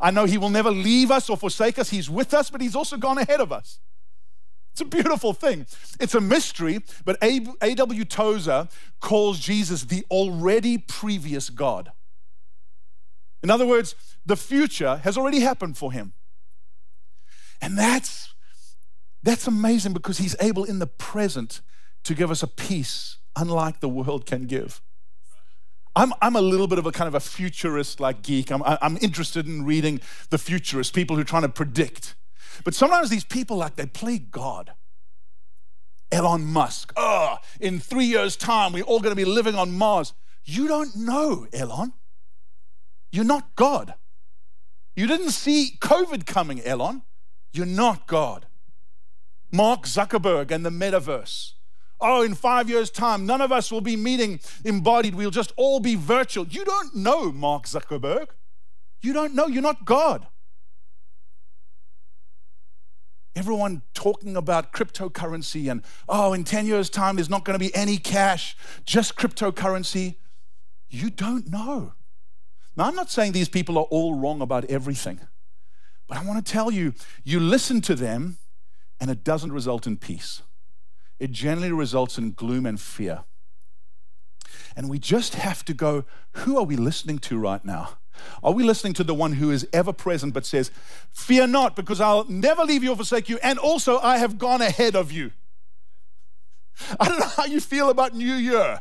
I 0.00 0.10
know 0.10 0.26
He 0.26 0.38
will 0.38 0.50
never 0.50 0.70
leave 0.70 1.10
us 1.10 1.28
or 1.28 1.36
forsake 1.36 1.78
us. 1.78 1.90
He's 1.90 2.08
with 2.08 2.34
us, 2.34 2.50
but 2.50 2.60
He's 2.60 2.76
also 2.76 2.96
gone 2.96 3.18
ahead 3.18 3.40
of 3.40 3.52
us. 3.52 3.80
It's 4.72 4.80
a 4.80 4.84
beautiful 4.84 5.32
thing. 5.32 5.66
It's 5.98 6.14
a 6.14 6.20
mystery, 6.20 6.80
but 7.04 7.18
A.W. 7.20 8.04
Tozer 8.04 8.68
calls 9.00 9.40
Jesus 9.40 9.82
the 9.82 10.04
already 10.10 10.78
previous 10.78 11.50
God. 11.50 11.90
In 13.42 13.50
other 13.50 13.66
words, 13.66 13.94
the 14.24 14.36
future 14.36 14.98
has 14.98 15.16
already 15.16 15.40
happened 15.40 15.76
for 15.76 15.92
him. 15.92 16.12
And 17.60 17.76
that's, 17.76 18.34
that's 19.22 19.46
amazing 19.46 19.94
because 19.94 20.18
he's 20.18 20.36
able 20.40 20.64
in 20.64 20.78
the 20.78 20.86
present 20.86 21.60
to 22.04 22.14
give 22.14 22.30
us 22.30 22.42
a 22.42 22.48
peace 22.48 23.17
unlike 23.38 23.80
the 23.80 23.88
world 23.88 24.26
can 24.26 24.46
give. 24.46 24.82
I'm, 25.96 26.12
I'm 26.22 26.36
a 26.36 26.40
little 26.40 26.68
bit 26.68 26.78
of 26.78 26.86
a 26.86 26.92
kind 26.92 27.08
of 27.08 27.14
a 27.14 27.20
futurist 27.20 27.98
like 27.98 28.22
geek. 28.22 28.50
I'm, 28.50 28.62
I'm 28.64 28.98
interested 29.00 29.46
in 29.46 29.64
reading 29.64 30.00
the 30.30 30.38
futurists, 30.38 30.92
people 30.92 31.16
who 31.16 31.22
are 31.22 31.24
trying 31.24 31.42
to 31.42 31.48
predict. 31.48 32.14
But 32.64 32.74
sometimes 32.74 33.10
these 33.10 33.24
people, 33.24 33.56
like, 33.56 33.76
they 33.76 33.86
play 33.86 34.18
God. 34.18 34.72
Elon 36.10 36.44
Musk, 36.44 36.92
oh, 36.96 37.36
in 37.60 37.80
three 37.80 38.06
years' 38.06 38.36
time, 38.36 38.72
we're 38.72 38.84
all 38.84 39.00
going 39.00 39.12
to 39.12 39.16
be 39.16 39.26
living 39.26 39.54
on 39.54 39.72
Mars. 39.72 40.14
You 40.44 40.66
don't 40.66 40.96
know, 40.96 41.46
Elon. 41.52 41.92
You're 43.10 43.24
not 43.24 43.54
God. 43.56 43.94
You 44.96 45.06
didn't 45.06 45.30
see 45.30 45.76
COVID 45.80 46.26
coming, 46.26 46.62
Elon. 46.62 47.02
You're 47.52 47.66
not 47.66 48.06
God. 48.06 48.46
Mark 49.52 49.84
Zuckerberg 49.84 50.50
and 50.50 50.64
the 50.64 50.70
metaverse. 50.70 51.52
Oh, 52.00 52.22
in 52.22 52.34
five 52.34 52.68
years' 52.68 52.90
time, 52.90 53.26
none 53.26 53.40
of 53.40 53.50
us 53.50 53.72
will 53.72 53.80
be 53.80 53.96
meeting 53.96 54.40
embodied. 54.64 55.14
We'll 55.14 55.30
just 55.30 55.52
all 55.56 55.80
be 55.80 55.96
virtual. 55.96 56.46
You 56.46 56.64
don't 56.64 56.94
know, 56.94 57.32
Mark 57.32 57.64
Zuckerberg. 57.64 58.28
You 59.00 59.12
don't 59.12 59.34
know. 59.34 59.46
You're 59.46 59.62
not 59.62 59.84
God. 59.84 60.26
Everyone 63.34 63.82
talking 63.94 64.36
about 64.36 64.72
cryptocurrency 64.72 65.70
and, 65.70 65.82
oh, 66.08 66.32
in 66.32 66.44
10 66.44 66.66
years' 66.66 66.90
time, 66.90 67.16
there's 67.16 67.30
not 67.30 67.44
going 67.44 67.58
to 67.58 67.64
be 67.64 67.74
any 67.74 67.96
cash, 67.96 68.56
just 68.84 69.16
cryptocurrency. 69.16 70.16
You 70.88 71.10
don't 71.10 71.48
know. 71.48 71.92
Now, 72.76 72.84
I'm 72.86 72.94
not 72.94 73.10
saying 73.10 73.32
these 73.32 73.48
people 73.48 73.76
are 73.76 73.86
all 73.90 74.14
wrong 74.14 74.40
about 74.40 74.64
everything, 74.66 75.20
but 76.08 76.16
I 76.16 76.24
want 76.24 76.44
to 76.44 76.52
tell 76.52 76.70
you, 76.70 76.94
you 77.24 77.38
listen 77.40 77.80
to 77.82 77.94
them 77.94 78.38
and 79.00 79.10
it 79.10 79.24
doesn't 79.24 79.52
result 79.52 79.86
in 79.86 79.96
peace. 79.96 80.42
It 81.18 81.30
generally 81.32 81.72
results 81.72 82.18
in 82.18 82.32
gloom 82.32 82.66
and 82.66 82.80
fear. 82.80 83.24
And 84.76 84.88
we 84.88 84.98
just 84.98 85.34
have 85.34 85.64
to 85.64 85.74
go, 85.74 86.04
who 86.32 86.56
are 86.56 86.64
we 86.64 86.76
listening 86.76 87.18
to 87.20 87.38
right 87.38 87.64
now? 87.64 87.98
Are 88.42 88.52
we 88.52 88.64
listening 88.64 88.94
to 88.94 89.04
the 89.04 89.14
one 89.14 89.34
who 89.34 89.50
is 89.50 89.66
ever 89.72 89.92
present 89.92 90.34
but 90.34 90.46
says, 90.46 90.70
Fear 91.12 91.48
not, 91.48 91.76
because 91.76 92.00
I'll 92.00 92.24
never 92.28 92.64
leave 92.64 92.82
you 92.82 92.92
or 92.92 92.96
forsake 92.96 93.28
you, 93.28 93.38
and 93.42 93.58
also 93.58 93.98
I 93.98 94.18
have 94.18 94.38
gone 94.38 94.60
ahead 94.60 94.96
of 94.96 95.12
you? 95.12 95.32
I 96.98 97.08
don't 97.08 97.18
know 97.18 97.26
how 97.26 97.44
you 97.44 97.60
feel 97.60 97.90
about 97.90 98.14
New 98.14 98.34
Year. 98.34 98.80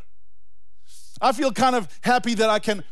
I 1.21 1.31
feel 1.31 1.51
kind 1.51 1.75
of 1.75 1.87
happy 2.01 2.35
that 2.35 2.49
I 2.49 2.59
can 2.59 2.83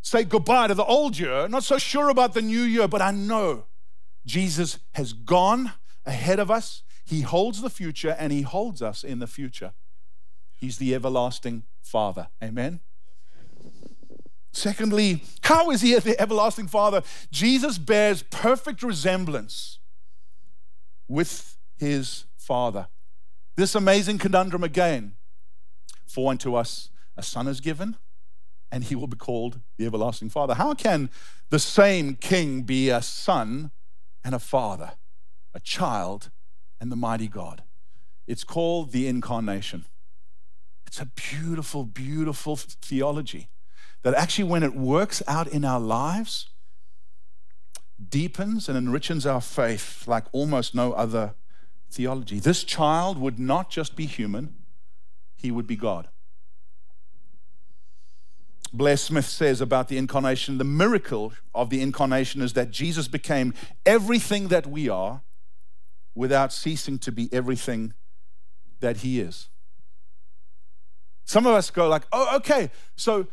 say 0.00 0.22
goodbye 0.22 0.68
to 0.68 0.74
the 0.74 0.84
old 0.84 1.18
year. 1.18 1.48
Not 1.48 1.64
so 1.64 1.78
sure 1.78 2.08
about 2.08 2.34
the 2.34 2.42
new 2.42 2.60
year, 2.60 2.86
but 2.86 3.02
I 3.02 3.10
know 3.10 3.64
Jesus 4.24 4.78
has 4.92 5.12
gone 5.12 5.72
ahead 6.06 6.38
of 6.38 6.50
us. 6.50 6.82
He 7.04 7.20
holds 7.20 7.60
the 7.60 7.70
future 7.70 8.16
and 8.18 8.32
He 8.32 8.42
holds 8.42 8.82
us 8.82 9.04
in 9.04 9.18
the 9.18 9.26
future. 9.26 9.72
He's 10.58 10.78
the 10.78 10.94
everlasting 10.94 11.64
Father. 11.82 12.28
Amen. 12.42 12.80
Secondly, 14.52 15.24
how 15.42 15.70
is 15.72 15.80
he 15.80 15.98
the 15.98 16.18
everlasting 16.20 16.68
Father? 16.68 17.02
Jesus 17.32 17.76
bears 17.76 18.22
perfect 18.22 18.84
resemblance 18.84 19.80
with 21.08 21.58
his 21.76 22.26
Father. 22.36 22.86
This 23.56 23.74
amazing 23.74 24.18
conundrum 24.18 24.62
again. 24.62 25.16
For 26.06 26.30
unto 26.30 26.54
us 26.54 26.90
a 27.16 27.22
son 27.22 27.48
is 27.48 27.60
given, 27.60 27.96
and 28.70 28.84
he 28.84 28.94
will 28.94 29.08
be 29.08 29.16
called 29.16 29.60
the 29.76 29.86
everlasting 29.86 30.30
Father. 30.30 30.54
How 30.54 30.72
can 30.72 31.10
the 31.50 31.58
same 31.58 32.14
king 32.14 32.62
be 32.62 32.90
a 32.90 33.02
son 33.02 33.72
and 34.24 34.36
a 34.36 34.38
father, 34.38 34.92
a 35.52 35.60
child 35.60 36.30
and 36.80 36.90
the 36.90 36.96
mighty 36.96 37.28
God? 37.28 37.62
It's 38.26 38.44
called 38.44 38.92
the 38.92 39.06
incarnation. 39.06 39.84
It's 40.86 41.00
a 41.00 41.06
beautiful, 41.06 41.84
beautiful 41.84 42.56
theology 42.56 43.48
that 44.02 44.14
actually, 44.14 44.44
when 44.44 44.62
it 44.62 44.74
works 44.74 45.22
out 45.26 45.46
in 45.48 45.64
our 45.64 45.80
lives, 45.80 46.50
deepens 48.08 48.68
and 48.68 48.76
enriches 48.76 49.26
our 49.26 49.40
faith 49.40 50.06
like 50.06 50.24
almost 50.32 50.74
no 50.74 50.92
other 50.92 51.34
theology. 51.90 52.38
This 52.38 52.64
child 52.64 53.18
would 53.18 53.38
not 53.38 53.70
just 53.70 53.96
be 53.96 54.06
human, 54.06 54.54
he 55.36 55.50
would 55.50 55.66
be 55.66 55.76
God. 55.76 56.08
Blair 58.72 58.96
Smith 58.96 59.26
says 59.26 59.60
about 59.60 59.88
the 59.88 59.96
incarnation 59.96 60.58
the 60.58 60.64
miracle 60.64 61.32
of 61.54 61.70
the 61.70 61.80
incarnation 61.80 62.42
is 62.42 62.54
that 62.54 62.72
Jesus 62.72 63.06
became 63.06 63.54
everything 63.86 64.48
that 64.48 64.66
we 64.66 64.88
are 64.88 65.22
without 66.14 66.52
ceasing 66.52 66.98
to 66.98 67.12
be 67.12 67.32
everything 67.32 67.94
that 68.80 68.98
he 68.98 69.20
is. 69.20 69.48
Some 71.24 71.46
of 71.46 71.54
us 71.54 71.70
go 71.70 71.88
like, 71.88 72.04
oh, 72.12 72.36
okay, 72.36 72.70
so, 72.96 73.26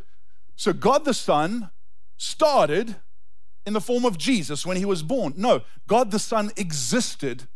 so 0.55 0.73
God 0.73 1.05
the 1.05 1.13
Son 1.13 1.69
started 2.17 2.95
in 3.65 3.73
the 3.73 3.81
form 3.81 4.05
of 4.05 4.17
Jesus 4.17 4.65
when 4.65 4.77
he 4.77 4.85
was 4.85 5.03
born. 5.03 5.33
No, 5.35 5.61
God 5.87 6.11
the 6.11 6.19
Son 6.19 6.51
existed 6.55 7.47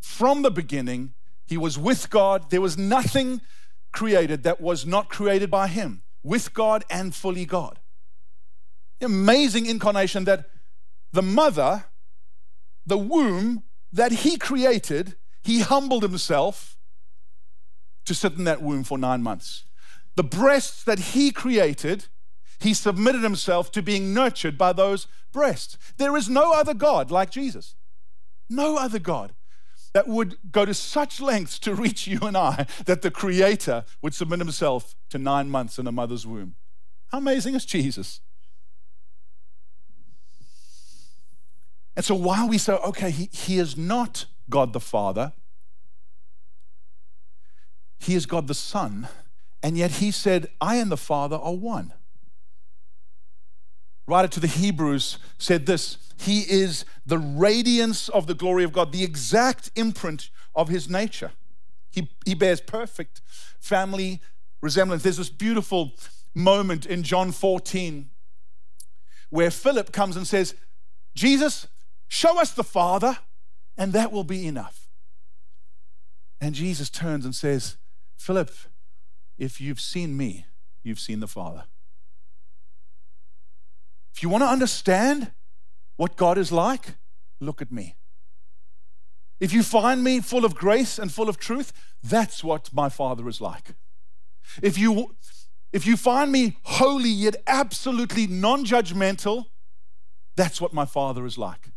from 0.00 0.42
the 0.42 0.50
beginning. 0.50 1.14
He 1.46 1.56
was 1.56 1.78
with 1.78 2.10
God. 2.10 2.50
There 2.50 2.60
was 2.60 2.76
nothing 2.76 3.40
created 3.92 4.42
that 4.42 4.60
was 4.60 4.84
not 4.84 5.08
created 5.08 5.50
by 5.50 5.68
him, 5.68 6.02
with 6.22 6.52
God 6.52 6.84
and 6.90 7.14
fully 7.14 7.46
God. 7.46 7.80
The 9.00 9.06
Amazing 9.06 9.66
incarnation 9.66 10.24
that 10.24 10.50
the 11.12 11.22
mother, 11.22 11.86
the 12.84 12.98
womb 12.98 13.62
that 13.96 14.12
he 14.12 14.36
created, 14.36 15.16
he 15.42 15.60
humbled 15.60 16.02
himself 16.02 16.76
to 18.04 18.14
sit 18.14 18.34
in 18.34 18.44
that 18.44 18.62
womb 18.62 18.84
for 18.84 18.98
nine 18.98 19.22
months. 19.22 19.64
The 20.16 20.24
breasts 20.24 20.84
that 20.84 20.98
he 20.98 21.30
created, 21.30 22.06
he 22.60 22.72
submitted 22.72 23.22
himself 23.22 23.72
to 23.72 23.82
being 23.82 24.14
nurtured 24.14 24.56
by 24.56 24.72
those 24.72 25.06
breasts. 25.32 25.76
There 25.96 26.16
is 26.16 26.28
no 26.28 26.52
other 26.52 26.74
God 26.74 27.10
like 27.10 27.30
Jesus. 27.30 27.74
No 28.48 28.76
other 28.76 28.98
God 28.98 29.34
that 29.92 30.06
would 30.06 30.36
go 30.50 30.64
to 30.64 30.74
such 30.74 31.20
lengths 31.20 31.58
to 31.60 31.74
reach 31.74 32.06
you 32.06 32.20
and 32.22 32.36
I 32.36 32.66
that 32.84 33.02
the 33.02 33.10
Creator 33.10 33.84
would 34.02 34.14
submit 34.14 34.38
himself 34.38 34.94
to 35.10 35.18
nine 35.18 35.50
months 35.50 35.78
in 35.78 35.86
a 35.86 35.92
mother's 35.92 36.26
womb. 36.26 36.54
How 37.08 37.18
amazing 37.18 37.54
is 37.54 37.64
Jesus? 37.64 38.20
And 41.96 42.04
so 42.04 42.14
while 42.14 42.48
we 42.48 42.58
say, 42.58 42.74
okay, 42.74 43.10
he, 43.10 43.30
he 43.32 43.58
is 43.58 43.76
not 43.76 44.26
God 44.50 44.72
the 44.72 44.80
Father, 44.80 45.32
he 47.98 48.14
is 48.14 48.26
God 48.26 48.46
the 48.46 48.54
Son, 48.54 49.08
and 49.62 49.78
yet 49.78 49.92
he 49.92 50.10
said, 50.10 50.48
I 50.60 50.76
and 50.76 50.92
the 50.92 50.98
Father 50.98 51.36
are 51.36 51.54
one. 51.54 51.94
Writer 54.06 54.28
to 54.28 54.40
the 54.40 54.46
Hebrews 54.46 55.18
said 55.38 55.66
this 55.66 55.98
He 56.18 56.40
is 56.40 56.84
the 57.04 57.18
radiance 57.18 58.08
of 58.08 58.26
the 58.26 58.34
glory 58.34 58.62
of 58.62 58.72
God, 58.72 58.92
the 58.92 59.02
exact 59.02 59.70
imprint 59.74 60.30
of 60.54 60.68
his 60.68 60.88
nature. 60.88 61.32
He, 61.90 62.10
he 62.24 62.34
bears 62.34 62.60
perfect 62.60 63.22
family 63.58 64.20
resemblance. 64.60 65.02
There's 65.02 65.16
this 65.16 65.30
beautiful 65.30 65.94
moment 66.34 66.86
in 66.86 67.02
John 67.02 67.32
14 67.32 68.10
where 69.30 69.50
Philip 69.50 69.92
comes 69.92 70.16
and 70.16 70.26
says, 70.26 70.54
Jesus, 71.14 71.66
show 72.08 72.40
us 72.40 72.52
the 72.52 72.64
Father, 72.64 73.18
and 73.76 73.92
that 73.92 74.12
will 74.12 74.24
be 74.24 74.46
enough. 74.46 74.88
And 76.40 76.54
Jesus 76.54 76.90
turns 76.90 77.24
and 77.24 77.34
says, 77.34 77.76
Philip, 78.16 78.50
if 79.38 79.60
you've 79.60 79.80
seen 79.80 80.16
me, 80.16 80.46
you've 80.82 81.00
seen 81.00 81.20
the 81.20 81.26
Father. 81.26 81.64
If 84.14 84.22
you 84.22 84.28
want 84.28 84.42
to 84.42 84.48
understand 84.48 85.32
what 85.96 86.16
God 86.16 86.38
is 86.38 86.50
like, 86.50 86.94
look 87.40 87.60
at 87.60 87.70
me. 87.70 87.96
If 89.38 89.52
you 89.52 89.62
find 89.62 90.02
me 90.02 90.20
full 90.20 90.44
of 90.44 90.54
grace 90.54 90.98
and 90.98 91.12
full 91.12 91.28
of 91.28 91.36
truth, 91.36 91.72
that's 92.02 92.42
what 92.42 92.72
my 92.72 92.88
Father 92.88 93.28
is 93.28 93.40
like. 93.40 93.74
If 94.62 94.78
you 94.78 95.16
if 95.72 95.86
you 95.86 95.96
find 95.96 96.32
me 96.32 96.56
holy 96.62 97.10
yet 97.10 97.36
absolutely 97.46 98.26
non-judgmental, 98.26 99.46
that's 100.36 100.60
what 100.60 100.72
my 100.72 100.86
Father 100.86 101.26
is 101.26 101.36
like. 101.36 101.70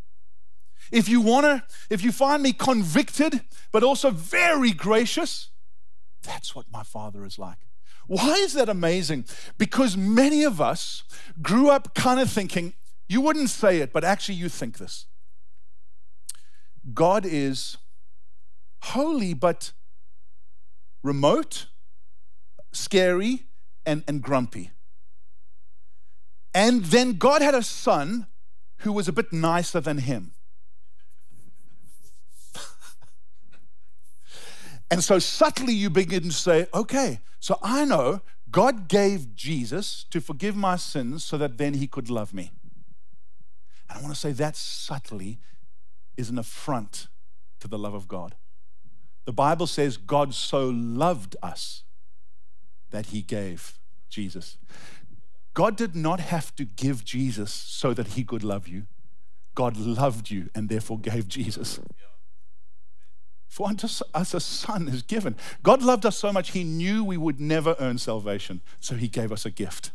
If 0.91 1.07
you 1.07 1.21
want 1.21 1.45
to 1.45 1.63
if 1.89 2.03
you 2.03 2.11
find 2.11 2.43
me 2.43 2.53
convicted 2.53 3.41
but 3.71 3.83
also 3.83 4.09
very 4.11 4.71
gracious, 4.71 5.49
that's 6.23 6.55
what 6.55 6.65
my 6.71 6.83
Father 6.83 7.25
is 7.25 7.37
like. 7.37 7.57
Why 8.07 8.33
is 8.33 8.53
that 8.53 8.69
amazing? 8.69 9.25
Because 9.57 9.95
many 9.95 10.43
of 10.43 10.59
us 10.59 11.03
grew 11.41 11.69
up 11.69 11.93
kind 11.93 12.19
of 12.19 12.29
thinking, 12.29 12.73
you 13.07 13.21
wouldn't 13.21 13.51
say 13.51 13.81
it, 13.81 13.93
but 13.93 14.03
actually 14.03 14.35
you 14.35 14.49
think 14.49 14.77
this 14.77 15.05
God 16.93 17.25
is 17.25 17.77
holy, 18.81 19.33
but 19.33 19.73
remote, 21.03 21.67
scary, 22.71 23.43
and, 23.85 24.03
and 24.07 24.21
grumpy. 24.21 24.71
And 26.53 26.85
then 26.85 27.13
God 27.13 27.41
had 27.41 27.53
a 27.53 27.63
son 27.63 28.27
who 28.77 28.91
was 28.91 29.07
a 29.07 29.13
bit 29.13 29.31
nicer 29.31 29.79
than 29.79 29.99
him. 29.99 30.31
And 34.91 35.03
so 35.03 35.19
subtly 35.19 35.73
you 35.73 35.89
begin 35.89 36.23
to 36.23 36.31
say, 36.31 36.67
okay, 36.73 37.19
so 37.39 37.59
I 37.61 37.85
know 37.85 38.21
God 38.51 38.87
gave 38.87 39.35
Jesus 39.35 40.05
to 40.09 40.19
forgive 40.19 40.55
my 40.55 40.75
sins 40.75 41.23
so 41.23 41.37
that 41.37 41.57
then 41.57 41.75
he 41.75 41.87
could 41.87 42.09
love 42.09 42.33
me. 42.33 42.51
And 43.89 43.99
I 43.99 44.01
want 44.01 44.13
to 44.13 44.19
say 44.19 44.31
that 44.33 44.55
subtly 44.55 45.39
is 46.17 46.29
an 46.29 46.39
affront 46.39 47.07
to 47.59 47.67
the 47.67 47.77
love 47.77 47.93
of 47.93 48.07
God. 48.07 48.35
The 49.25 49.33
Bible 49.33 49.67
says 49.67 49.97
God 49.97 50.33
so 50.33 50.69
loved 50.69 51.35
us 51.43 51.83
that 52.89 53.07
he 53.07 53.21
gave 53.21 53.77
Jesus. 54.09 54.57
God 55.53 55.75
did 55.75 55.95
not 55.95 56.19
have 56.19 56.55
to 56.55 56.65
give 56.65 57.03
Jesus 57.05 57.51
so 57.51 57.93
that 57.93 58.09
he 58.09 58.23
could 58.23 58.43
love 58.43 58.67
you. 58.67 58.87
God 59.55 59.77
loved 59.77 60.31
you 60.31 60.49
and 60.55 60.69
therefore 60.69 60.97
gave 60.97 61.27
Jesus. 61.27 61.79
For 63.49 63.67
unto 63.67 63.87
us 64.13 64.33
a 64.33 64.39
son 64.39 64.87
is 64.87 65.01
given. 65.01 65.35
God 65.63 65.81
loved 65.81 66.05
us 66.05 66.17
so 66.17 66.31
much, 66.31 66.51
he 66.51 66.63
knew 66.63 67.03
we 67.03 67.17
would 67.17 67.39
never 67.39 67.75
earn 67.79 67.97
salvation, 67.97 68.61
so 68.79 68.95
he 68.95 69.07
gave 69.07 69.31
us 69.31 69.45
a 69.45 69.49
gift. 69.49 69.91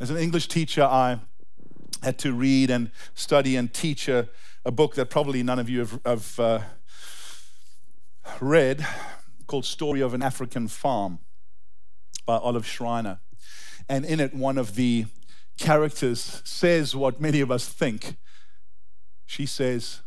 As 0.00 0.08
an 0.08 0.16
English 0.16 0.46
teacher, 0.46 0.84
I 0.84 1.18
had 2.02 2.16
to 2.20 2.32
read 2.32 2.70
and 2.70 2.92
study 3.14 3.56
and 3.56 3.74
teach 3.74 4.08
a, 4.08 4.28
a 4.64 4.70
book 4.70 4.94
that 4.94 5.10
probably 5.10 5.42
none 5.42 5.58
of 5.58 5.68
you 5.68 5.80
have, 5.80 6.00
have 6.06 6.40
uh, 6.40 6.60
read 8.40 8.86
called 9.48 9.64
Story 9.64 10.00
of 10.00 10.14
an 10.14 10.22
African 10.22 10.68
Farm 10.68 11.18
by 12.24 12.36
Olive 12.36 12.66
Schreiner. 12.66 13.18
And 13.88 14.04
in 14.04 14.20
it, 14.20 14.32
one 14.32 14.58
of 14.58 14.76
the 14.76 15.06
characters 15.58 16.40
says 16.44 16.94
what 16.94 17.20
many 17.20 17.40
of 17.40 17.50
us 17.50 17.68
think. 17.68 18.16
She 19.26 19.44
says, 19.44 20.02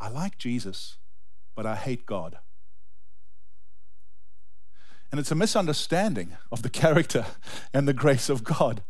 I 0.00 0.08
like 0.08 0.38
Jesus, 0.38 0.96
but 1.54 1.66
I 1.66 1.76
hate 1.76 2.06
God. 2.06 2.38
And 5.10 5.18
it's 5.18 5.30
a 5.30 5.34
misunderstanding 5.36 6.36
of 6.50 6.62
the 6.62 6.70
character 6.82 7.26
and 7.74 7.86
the 7.86 7.92
grace 7.92 8.28
of 8.28 8.44
God. 8.44 8.82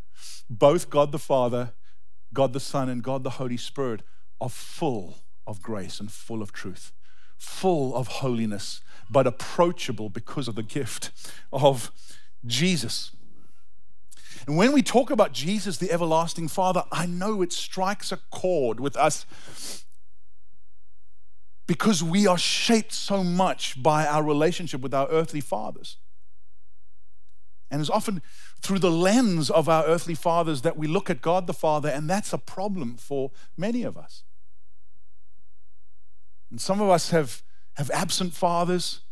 Both 0.49 0.91
God 0.91 1.13
the 1.13 1.19
Father, 1.19 1.73
God 2.33 2.53
the 2.53 2.61
Son, 2.61 2.89
and 2.89 3.03
God 3.03 3.25
the 3.25 3.31
Holy 3.31 3.57
Spirit 3.57 4.03
are 4.41 4.49
full 4.49 5.19
of 5.47 5.63
grace 5.63 5.99
and 6.01 6.11
full 6.11 6.43
of 6.43 6.53
truth, 6.53 6.93
full 7.39 7.95
of 7.95 8.09
holiness, 8.09 8.81
but 9.11 9.27
approachable 9.27 10.09
because 10.09 10.47
of 10.47 10.55
the 10.55 10.63
gift 10.63 11.11
of 11.53 11.91
Jesus. 12.47 13.13
And 14.47 14.57
when 14.57 14.73
we 14.73 14.83
talk 14.83 15.11
about 15.11 15.33
Jesus, 15.33 15.79
the 15.79 15.91
everlasting 15.91 16.49
Father, 16.49 16.85
I 16.91 17.07
know 17.07 17.43
it 17.43 17.53
strikes 17.53 18.13
a 18.13 18.19
chord 18.31 18.81
with 18.81 18.97
us 18.97 19.27
because 21.71 22.03
we 22.03 22.27
are 22.27 22.37
shaped 22.37 22.93
so 22.93 23.23
much 23.23 23.81
by 23.81 24.05
our 24.05 24.25
relationship 24.25 24.81
with 24.81 24.93
our 24.93 25.09
earthly 25.09 25.41
fathers. 25.41 25.99
And 27.71 27.81
it's 27.81 27.89
often 27.89 28.23
through 28.61 28.81
the 28.81 28.91
lens 28.91 29.51
of 29.51 29.69
our 29.69 29.85
earthly 29.85 30.17
fathers 30.17 30.63
that 30.63 30.77
we 30.77 30.89
look 30.89 31.09
at 31.09 31.23
God 31.23 31.47
the 31.47 31.53
Father, 31.53 31.89
and 31.89 32.11
that's 32.11 32.33
a 32.33 32.39
problem 32.39 32.97
for 32.97 33.31
many 33.57 33.85
of 33.85 33.97
us. 33.97 34.25
And 36.51 36.61
some 36.61 36.81
of 36.81 36.91
us 36.91 37.11
have, 37.11 37.45
have 37.75 37.89
absent 37.93 38.35
fathers. 38.35 39.03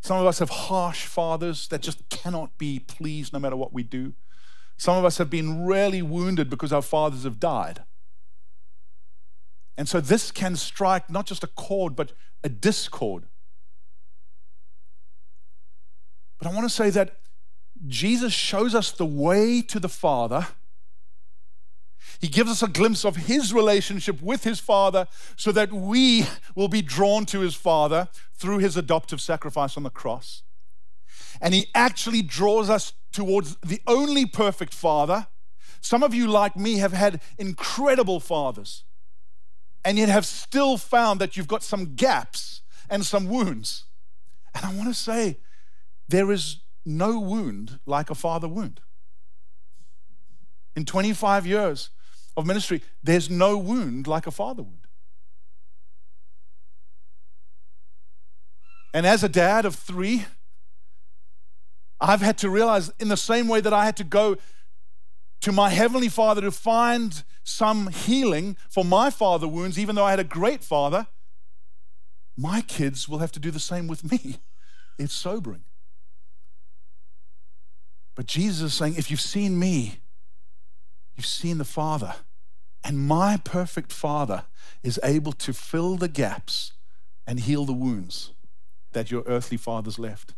Some 0.00 0.18
of 0.18 0.28
us 0.28 0.38
have 0.38 0.50
harsh 0.50 1.06
fathers 1.06 1.66
that 1.70 1.82
just 1.82 2.08
cannot 2.08 2.56
be 2.56 2.78
pleased 2.78 3.32
no 3.32 3.40
matter 3.40 3.56
what 3.56 3.72
we 3.72 3.82
do. 3.82 4.12
Some 4.76 4.96
of 4.96 5.04
us 5.04 5.18
have 5.18 5.28
been 5.28 5.66
really 5.66 6.02
wounded 6.02 6.50
because 6.50 6.72
our 6.72 6.82
fathers 6.82 7.24
have 7.24 7.40
died. 7.40 7.82
And 9.76 9.88
so 9.88 10.00
this 10.00 10.30
can 10.30 10.56
strike 10.56 11.10
not 11.10 11.26
just 11.26 11.44
a 11.44 11.48
chord, 11.48 11.96
but 11.96 12.12
a 12.44 12.48
discord. 12.48 13.24
But 16.38 16.48
I 16.48 16.54
want 16.54 16.68
to 16.68 16.74
say 16.74 16.90
that 16.90 17.16
Jesus 17.86 18.32
shows 18.32 18.74
us 18.74 18.92
the 18.92 19.06
way 19.06 19.62
to 19.62 19.80
the 19.80 19.88
Father. 19.88 20.48
He 22.20 22.28
gives 22.28 22.50
us 22.50 22.62
a 22.62 22.68
glimpse 22.68 23.04
of 23.04 23.16
his 23.16 23.54
relationship 23.54 24.20
with 24.20 24.44
his 24.44 24.60
Father 24.60 25.06
so 25.36 25.52
that 25.52 25.72
we 25.72 26.26
will 26.54 26.68
be 26.68 26.82
drawn 26.82 27.24
to 27.26 27.40
his 27.40 27.54
Father 27.54 28.08
through 28.34 28.58
his 28.58 28.76
adoptive 28.76 29.20
sacrifice 29.20 29.76
on 29.76 29.82
the 29.82 29.90
cross. 29.90 30.42
And 31.40 31.54
he 31.54 31.68
actually 31.74 32.22
draws 32.22 32.68
us 32.68 32.92
towards 33.12 33.56
the 33.56 33.80
only 33.86 34.26
perfect 34.26 34.74
Father. 34.74 35.28
Some 35.80 36.02
of 36.02 36.14
you, 36.14 36.26
like 36.26 36.56
me, 36.56 36.78
have 36.78 36.92
had 36.92 37.22
incredible 37.38 38.20
fathers 38.20 38.84
and 39.84 39.98
yet 39.98 40.08
have 40.08 40.26
still 40.26 40.76
found 40.76 41.20
that 41.20 41.36
you've 41.36 41.48
got 41.48 41.62
some 41.62 41.94
gaps 41.94 42.62
and 42.88 43.04
some 43.04 43.28
wounds. 43.28 43.84
And 44.54 44.64
I 44.64 44.74
want 44.74 44.88
to 44.88 44.94
say 44.94 45.38
there 46.08 46.30
is 46.30 46.60
no 46.84 47.18
wound 47.18 47.78
like 47.86 48.10
a 48.10 48.14
father 48.14 48.48
wound. 48.48 48.80
In 50.76 50.84
25 50.84 51.46
years 51.46 51.90
of 52.36 52.46
ministry, 52.46 52.82
there's 53.02 53.30
no 53.30 53.56
wound 53.56 54.06
like 54.06 54.26
a 54.26 54.30
father 54.30 54.62
wound. 54.62 54.86
And 58.92 59.06
as 59.06 59.22
a 59.22 59.28
dad 59.28 59.64
of 59.64 59.74
three, 59.76 60.26
I've 62.00 62.22
had 62.22 62.38
to 62.38 62.50
realize, 62.50 62.90
in 62.98 63.08
the 63.08 63.16
same 63.16 63.46
way 63.46 63.60
that 63.60 63.72
I 63.72 63.84
had 63.84 63.96
to 63.98 64.04
go 64.04 64.36
to 65.40 65.52
my 65.52 65.70
Heavenly 65.70 66.08
Father 66.08 66.40
to 66.42 66.50
find 66.50 67.22
some 67.42 67.88
healing 67.88 68.56
for 68.68 68.84
my 68.84 69.10
father 69.10 69.48
wounds, 69.48 69.78
even 69.78 69.94
though 69.94 70.04
I 70.04 70.10
had 70.10 70.20
a 70.20 70.24
great 70.24 70.62
father, 70.62 71.06
my 72.36 72.60
kids 72.62 73.08
will 73.08 73.18
have 73.18 73.32
to 73.32 73.40
do 73.40 73.50
the 73.50 73.60
same 73.60 73.86
with 73.86 74.10
me. 74.10 74.36
It's 74.98 75.14
sobering. 75.14 75.62
But 78.14 78.26
Jesus 78.26 78.72
is 78.72 78.74
saying, 78.74 78.96
if 78.98 79.10
you've 79.10 79.18
seen 79.18 79.58
me, 79.58 80.00
you've 81.16 81.24
seen 81.24 81.56
the 81.56 81.64
Father. 81.64 82.16
And 82.84 82.98
my 82.98 83.38
perfect 83.42 83.92
Father 83.92 84.44
is 84.82 85.00
able 85.02 85.32
to 85.32 85.54
fill 85.54 85.96
the 85.96 86.06
gaps 86.06 86.74
and 87.26 87.40
heal 87.40 87.64
the 87.64 87.72
wounds 87.72 88.32
that 88.92 89.10
your 89.10 89.22
earthly 89.26 89.56
fathers 89.56 89.98
left. 89.98 90.34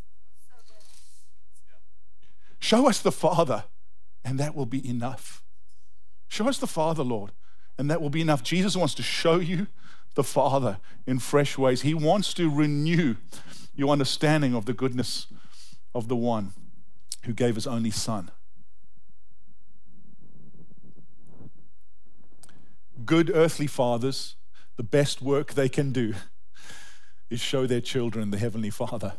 Show 2.61 2.89
us 2.89 3.01
the 3.01 3.11
Father, 3.11 3.65
and 4.25 4.39
that 4.39 4.55
will 4.55 4.67
be 4.67 4.89
enough. 4.89 5.43
Show 6.29 6.49
us 6.49 6.59
the 6.59 6.67
Father, 6.67 7.03
Lord, 7.03 7.33
and 7.79 7.91
that 7.91 8.01
will 8.01 8.11
be 8.11 8.21
enough. 8.21 8.43
Jesus 8.43 8.77
wants 8.77 8.95
to 8.95 9.03
show 9.03 9.39
you 9.39 9.67
the 10.15 10.25
Father 10.25 10.79
in 11.07 11.19
fresh 11.19 11.59
ways. 11.59 11.83
He 11.83 11.95
wants 11.95 12.35
to 12.35 12.51
renew 12.51 13.17
your 13.75 13.91
understanding 13.91 14.55
of 14.55 14.67
the 14.67 14.73
goodness 14.73 15.27
of 15.95 16.09
the 16.09 16.17
one 16.17 16.53
who 17.25 17.33
gave 17.33 17.55
his 17.55 17.67
only 17.67 17.91
Son. 17.91 18.31
Good 23.05 23.31
earthly 23.35 23.67
fathers, 23.67 24.37
the 24.77 24.83
best 24.83 25.21
work 25.21 25.55
they 25.55 25.69
can 25.69 25.93
do 25.93 26.15
is 27.31 27.41
show 27.41 27.67
their 27.67 27.81
children 27.81 28.31
the 28.31 28.39
Heavenly 28.39 28.71
Father. 28.71 29.15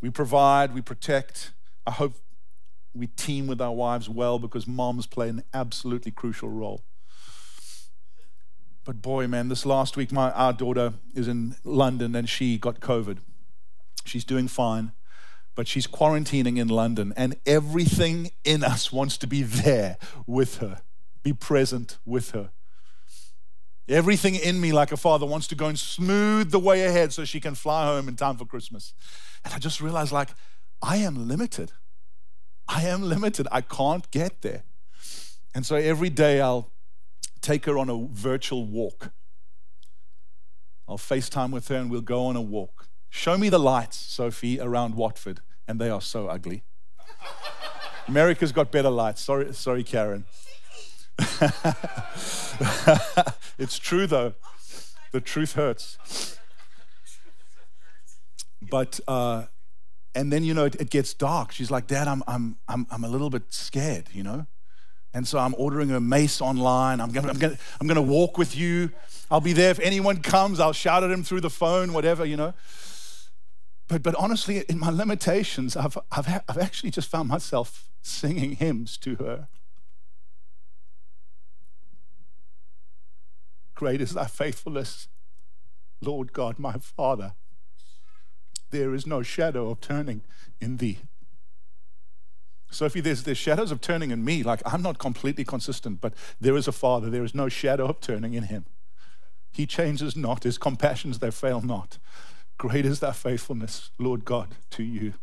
We 0.00 0.10
provide, 0.10 0.74
we 0.74 0.80
protect. 0.80 1.52
I 1.88 1.90
hope 1.90 2.16
we 2.92 3.06
team 3.06 3.46
with 3.46 3.62
our 3.62 3.72
wives 3.72 4.10
well 4.10 4.38
because 4.38 4.66
moms 4.66 5.06
play 5.06 5.30
an 5.30 5.42
absolutely 5.54 6.10
crucial 6.10 6.50
role. 6.50 6.82
But 8.84 9.00
boy, 9.00 9.26
man, 9.26 9.48
this 9.48 9.64
last 9.64 9.96
week, 9.96 10.12
my 10.12 10.30
our 10.32 10.52
daughter 10.52 10.92
is 11.14 11.28
in 11.28 11.56
London 11.64 12.14
and 12.14 12.28
she 12.28 12.58
got 12.58 12.80
COVID. 12.80 13.20
She's 14.04 14.22
doing 14.22 14.48
fine, 14.48 14.92
but 15.54 15.66
she's 15.66 15.86
quarantining 15.86 16.58
in 16.58 16.68
London, 16.68 17.14
and 17.16 17.36
everything 17.46 18.32
in 18.44 18.62
us 18.62 18.92
wants 18.92 19.16
to 19.18 19.26
be 19.26 19.42
there 19.42 19.96
with 20.26 20.58
her, 20.58 20.82
be 21.22 21.32
present 21.32 21.96
with 22.04 22.32
her. 22.32 22.50
Everything 23.88 24.34
in 24.34 24.60
me, 24.60 24.72
like 24.72 24.92
a 24.92 24.98
father, 24.98 25.24
wants 25.24 25.46
to 25.46 25.54
go 25.54 25.68
and 25.68 25.78
smooth 25.78 26.50
the 26.50 26.58
way 26.58 26.84
ahead 26.84 27.14
so 27.14 27.24
she 27.24 27.40
can 27.40 27.54
fly 27.54 27.86
home 27.86 28.08
in 28.08 28.16
time 28.16 28.36
for 28.36 28.44
Christmas. 28.44 28.92
And 29.42 29.54
I 29.54 29.58
just 29.58 29.80
realized, 29.80 30.12
like, 30.12 30.28
I 30.82 30.98
am 30.98 31.28
limited. 31.28 31.72
I 32.68 32.82
am 32.82 33.02
limited. 33.02 33.48
I 33.50 33.62
can't 33.62 34.10
get 34.10 34.42
there. 34.42 34.64
And 35.54 35.64
so 35.64 35.76
every 35.76 36.10
day 36.10 36.40
I'll 36.40 36.70
take 37.40 37.64
her 37.64 37.78
on 37.78 37.88
a 37.88 38.06
virtual 38.12 38.66
walk. 38.66 39.12
I'll 40.86 40.98
FaceTime 40.98 41.50
with 41.50 41.68
her 41.68 41.76
and 41.76 41.90
we'll 41.90 42.00
go 42.00 42.26
on 42.26 42.36
a 42.36 42.42
walk. 42.42 42.88
Show 43.10 43.38
me 43.38 43.48
the 43.48 43.58
lights, 43.58 43.96
Sophie, 43.96 44.60
around 44.60 44.94
Watford. 44.94 45.40
And 45.66 45.80
they 45.80 45.90
are 45.90 46.00
so 46.00 46.28
ugly. 46.28 46.62
America's 48.06 48.52
got 48.52 48.70
better 48.72 48.90
lights. 48.90 49.20
Sorry, 49.22 49.52
sorry, 49.52 49.84
Karen. 49.84 50.24
it's 53.58 53.78
true 53.78 54.06
though. 54.06 54.34
The 55.12 55.20
truth 55.20 55.54
hurts. 55.54 56.38
But 58.70 59.00
uh, 59.08 59.46
and 60.18 60.32
then 60.32 60.42
you 60.42 60.52
know 60.52 60.64
it, 60.64 60.74
it, 60.80 60.90
gets 60.90 61.14
dark. 61.14 61.52
She's 61.52 61.70
like, 61.70 61.86
Dad, 61.86 62.08
I'm 62.08 62.24
I'm 62.26 62.56
I'm 62.66 62.86
I'm 62.90 63.04
a 63.04 63.08
little 63.08 63.30
bit 63.30 63.52
scared, 63.52 64.08
you 64.12 64.24
know. 64.24 64.46
And 65.14 65.26
so 65.26 65.38
I'm 65.38 65.54
ordering 65.56 65.92
a 65.92 66.00
mace 66.00 66.40
online. 66.40 67.00
I'm 67.00 67.12
gonna 67.12 67.28
I'm 67.28 67.38
gonna 67.38 67.56
I'm 67.80 67.86
gonna 67.86 68.02
walk 68.02 68.36
with 68.36 68.56
you. 68.56 68.90
I'll 69.30 69.40
be 69.40 69.52
there 69.52 69.70
if 69.70 69.78
anyone 69.78 70.20
comes. 70.20 70.58
I'll 70.58 70.72
shout 70.72 71.04
at 71.04 71.10
him 71.10 71.22
through 71.22 71.42
the 71.42 71.50
phone, 71.50 71.92
whatever, 71.92 72.24
you 72.24 72.36
know. 72.36 72.52
But 73.86 74.02
but 74.02 74.16
honestly, 74.16 74.64
in 74.68 74.80
my 74.80 74.90
limitations, 74.90 75.76
I've 75.76 75.96
I've 76.10 76.42
I've 76.48 76.58
actually 76.58 76.90
just 76.90 77.08
found 77.08 77.28
myself 77.28 77.88
singing 78.02 78.56
hymns 78.56 78.96
to 78.98 79.14
her. 79.16 79.48
Great 83.76 84.00
is 84.00 84.14
thy 84.14 84.26
faithfulness, 84.26 85.06
Lord 86.00 86.32
God, 86.32 86.58
my 86.58 86.72
Father. 86.78 87.34
There 88.70 88.94
is 88.94 89.06
no 89.06 89.22
shadow 89.22 89.70
of 89.70 89.80
turning 89.80 90.22
in 90.60 90.76
thee. 90.76 90.98
Sophie, 92.70 93.00
there's, 93.00 93.22
there's 93.22 93.38
shadows 93.38 93.70
of 93.70 93.80
turning 93.80 94.10
in 94.10 94.24
me. 94.24 94.42
Like 94.42 94.60
I'm 94.66 94.82
not 94.82 94.98
completely 94.98 95.44
consistent, 95.44 96.00
but 96.00 96.12
there 96.40 96.56
is 96.56 96.68
a 96.68 96.72
Father. 96.72 97.08
There 97.08 97.24
is 97.24 97.34
no 97.34 97.48
shadow 97.48 97.86
of 97.86 98.00
turning 98.00 98.34
in 98.34 98.44
him. 98.44 98.66
He 99.50 99.66
changes 99.66 100.16
not. 100.16 100.44
His 100.44 100.58
compassions, 100.58 101.18
they 101.18 101.30
fail 101.30 101.60
not. 101.60 101.98
Great 102.58 102.84
is 102.84 103.00
thy 103.00 103.12
faithfulness, 103.12 103.90
Lord 103.98 104.24
God, 104.24 104.56
to 104.70 104.82
you. 104.82 105.14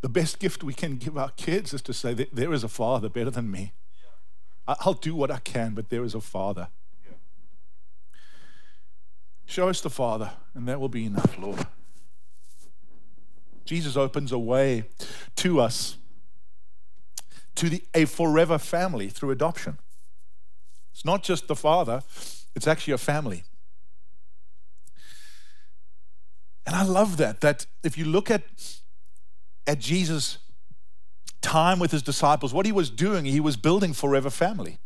The 0.00 0.08
best 0.08 0.40
gift 0.40 0.64
we 0.64 0.74
can 0.74 0.96
give 0.96 1.16
our 1.16 1.30
kids 1.30 1.72
is 1.72 1.82
to 1.82 1.94
say, 1.94 2.14
There 2.14 2.52
is 2.52 2.64
a 2.64 2.68
Father 2.68 3.08
better 3.08 3.30
than 3.30 3.50
me. 3.50 3.72
I'll 4.66 4.94
do 4.94 5.14
what 5.14 5.30
I 5.30 5.38
can, 5.38 5.74
but 5.74 5.90
there 5.90 6.04
is 6.04 6.14
a 6.14 6.20
Father. 6.20 6.68
Show 9.44 9.68
us 9.68 9.80
the 9.80 9.90
Father, 9.90 10.32
and 10.54 10.66
that 10.66 10.80
will 10.80 10.88
be 10.88 11.04
enough, 11.04 11.38
Lord. 11.38 11.66
Jesus 13.64 13.96
opens 13.96 14.32
a 14.32 14.38
way 14.38 14.84
to 15.36 15.60
us, 15.60 15.96
to 17.54 17.68
the, 17.68 17.82
a 17.94 18.04
forever 18.04 18.58
family 18.58 19.08
through 19.08 19.30
adoption. 19.30 19.78
It's 20.92 21.04
not 21.04 21.22
just 21.22 21.48
the 21.48 21.56
Father, 21.56 22.02
it's 22.54 22.66
actually 22.66 22.94
a 22.94 22.98
family. 22.98 23.44
And 26.66 26.76
I 26.76 26.84
love 26.84 27.16
that, 27.16 27.40
that 27.40 27.66
if 27.82 27.98
you 27.98 28.04
look 28.04 28.30
at, 28.30 28.42
at 29.66 29.78
Jesus' 29.78 30.38
time 31.40 31.78
with 31.78 31.90
his 31.90 32.02
disciples, 32.02 32.54
what 32.54 32.66
he 32.66 32.72
was 32.72 32.88
doing, 32.88 33.24
he 33.24 33.40
was 33.40 33.56
building 33.56 33.92
forever 33.92 34.30
family. 34.30 34.78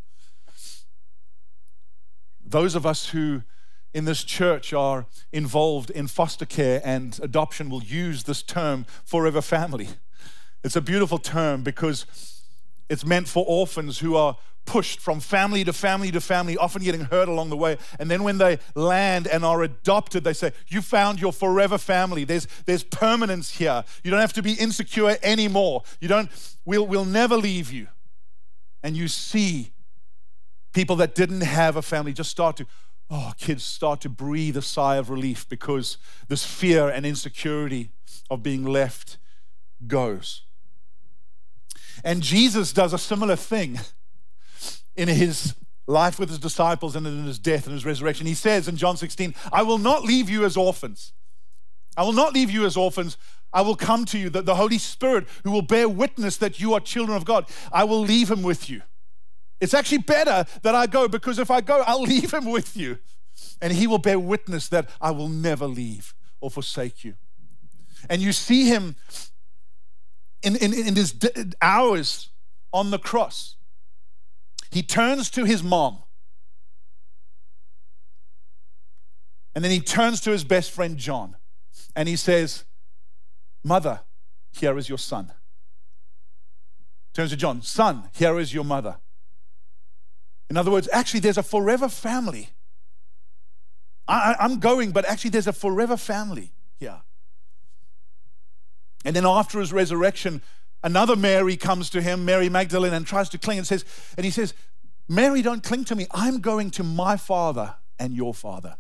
Those 2.45 2.75
of 2.75 2.87
us 2.87 3.09
who 3.09 3.43
in 3.97 4.05
this 4.05 4.25
church 4.25 4.75
are 4.75 5.07
involved 5.33 5.89
in 5.89 6.07
foster 6.07 6.45
care 6.45 6.83
and 6.85 7.19
adoption 7.23 7.71
will 7.71 7.83
use 7.83 8.25
this 8.25 8.43
term 8.43 8.85
forever 9.07 9.41
family. 9.41 9.89
It's 10.63 10.77
a 10.77 10.83
beautiful 10.83 11.17
term 11.17 11.63
because 11.63 12.05
it's 12.91 13.07
meant 13.07 13.27
for 13.27 13.43
orphans 13.49 14.01
who 14.01 14.15
are 14.15 14.37
pushed 14.67 15.01
from 15.01 15.19
family 15.19 15.65
to 15.65 15.73
family 15.73 16.11
to 16.11 16.21
family, 16.21 16.59
often 16.59 16.83
getting 16.83 17.07
hurt 17.07 17.27
along 17.27 17.49
the 17.49 17.57
way. 17.57 17.79
And 17.99 18.11
then 18.11 18.23
when 18.23 18.37
they 18.37 18.59
land 18.75 19.29
and 19.29 19.47
are 19.47 19.63
adopted, 19.63 20.25
they 20.25 20.35
say, 20.35 20.53
You 20.69 20.83
found 20.83 21.19
your 21.19 21.33
forever 21.33 21.79
family. 21.79 22.25
There's, 22.25 22.47
there's 22.67 22.85
permanence 22.85 23.53
here. 23.53 23.83
You 24.05 24.11
don't 24.11 24.21
have 24.21 24.35
to 24.35 24.43
be 24.43 24.53
insecure 24.53 25.17
anymore. 25.23 25.85
You 26.03 26.09
don't, 26.09 26.29
we'll, 26.67 26.87
we'll 26.87 27.07
never 27.07 27.39
leave 27.39 27.73
you. 27.73 27.87
And 28.83 28.95
you 28.95 29.09
see 29.09 29.73
people 30.75 30.97
that 30.97 31.15
didn't 31.15 31.41
have 31.41 31.77
a 31.77 31.83
family 31.83 32.13
just 32.13 32.31
start 32.31 32.59
to 32.59 32.67
oh, 33.11 33.33
kids 33.39 33.65
start 33.65 34.01
to 34.03 34.09
breathe 34.09 34.57
a 34.57 34.63
sigh 34.63 34.97
of 34.97 35.11
relief 35.11 35.49
because 35.49 35.99
this 36.29 36.45
fear 36.45 36.89
and 36.89 37.07
insecurity 37.07 37.91
of 38.31 38.43
being 38.43 38.65
left 38.65 39.19
goes. 39.87 40.43
And 42.05 42.23
Jesus 42.23 42.73
does 42.73 42.93
a 42.93 42.99
similar 42.99 43.37
thing 43.37 43.81
in 44.97 45.09
his 45.09 45.55
life 45.87 46.19
with 46.19 46.29
his 46.29 46.39
disciples 46.39 46.97
and 46.97 47.07
in 47.07 47.25
his 47.25 47.39
death 47.39 47.67
and 47.67 47.75
his 47.75 47.85
resurrection. 47.85 48.27
He 48.27 48.35
says 48.35 48.69
in 48.69 48.77
John 48.77 48.97
16, 48.97 49.35
I 49.53 49.63
will 49.63 49.79
not 49.79 50.03
leave 50.03 50.29
you 50.29 50.45
as 50.45 50.57
orphans. 50.57 51.13
I 51.97 52.03
will 52.03 52.13
not 52.13 52.35
leave 52.35 52.51
you 52.51 52.67
as 52.67 52.77
orphans. 52.77 53.17
I 53.53 53.63
will 53.63 53.77
come 53.77 54.05
to 54.07 54.19
you, 54.19 54.29
that 54.31 54.45
the 54.45 54.57
Holy 54.57 54.79
Spirit 54.79 55.27
who 55.45 55.51
will 55.51 55.63
bear 55.63 55.89
witness 55.89 56.37
that 56.39 56.61
you 56.61 56.75
are 56.75 56.81
children 56.81 57.17
of 57.17 57.25
God, 57.25 57.47
I 57.73 57.85
will 57.85 58.01
leave 58.01 58.31
him 58.31 58.43
with 58.43 58.69
you. 58.69 58.83
It's 59.61 59.75
actually 59.75 59.99
better 59.99 60.45
that 60.63 60.75
I 60.75 60.87
go 60.87 61.09
because 61.09 61.39
if 61.39 61.51
I 61.51 61.61
go, 61.61 61.83
I'll 61.87 62.03
leave 62.15 62.33
him 62.33 62.47
with 62.47 62.77
you. 62.77 62.99
And 63.61 63.73
he 63.73 63.87
will 63.87 63.99
bear 63.99 64.19
witness 64.19 64.69
that 64.69 64.89
I 65.01 65.11
will 65.11 65.29
never 65.29 65.67
leave 65.67 66.15
or 66.41 66.51
forsake 66.51 67.05
you. 67.05 67.15
And 68.09 68.23
you 68.23 68.33
see 68.33 68.67
him 68.67 68.97
in, 70.43 70.57
in, 70.57 70.73
in 70.73 70.97
his 70.97 71.15
hours 71.61 72.31
on 72.73 72.91
the 72.91 72.99
cross. 72.99 73.57
He 74.71 74.83
turns 74.83 75.31
to 75.31 75.45
his 75.45 75.63
mom. 75.63 75.99
And 79.55 79.65
then 79.65 79.73
he 79.73 79.81
turns 79.81 80.21
to 80.23 80.31
his 80.31 80.45
best 80.45 80.71
friend, 80.71 80.99
John. 80.99 81.37
and 81.95 82.09
he 82.09 82.17
says, 82.17 82.65
Mother, 83.65 84.01
here 84.53 84.77
is 84.77 84.89
your 84.89 84.99
son. 84.99 85.33
Turns 87.15 87.31
to 87.31 87.37
John, 87.37 87.63
Son, 87.63 88.11
here 88.15 88.39
is 88.39 88.53
your 88.53 88.65
mother. 88.65 88.99
In 90.49 90.57
other 90.57 90.71
words, 90.71 90.89
actually, 90.93 91.21
there's 91.21 91.39
a 91.39 91.43
forever 91.43 91.89
family. 91.89 92.51
I, 94.09 94.37
am 94.39 94.61
going, 94.61 94.93
but 94.93 95.05
actually, 95.05 95.31
there's 95.31 95.49
a 95.49 95.53
forever 95.53 95.97
family 95.97 96.53
here. 96.79 97.01
And 99.05 99.15
then 99.15 99.27
after 99.27 99.59
his 99.61 99.73
resurrection, 99.73 100.43
another 100.83 101.17
Mary 101.17 101.57
comes 101.57 101.91
to 101.91 102.03
him, 102.03 102.25
Mary 102.25 102.49
Magdalene, 102.49 102.93
and 102.93 103.07
tries 103.07 103.29
to 103.31 103.39
cling 103.39 103.59
and 103.59 103.67
says, 103.67 103.85
and 104.17 104.25
he 104.25 104.31
says, 104.31 104.55
Mary, 105.09 105.43
don't 105.43 105.63
cling 105.63 105.85
to 105.87 105.95
me. 105.95 106.07
I'm 106.13 106.41
going 106.41 106.71
to 106.73 106.83
my 106.83 107.17
father 107.17 107.77
and 107.99 108.15
your 108.15 108.35
father. 108.35 108.77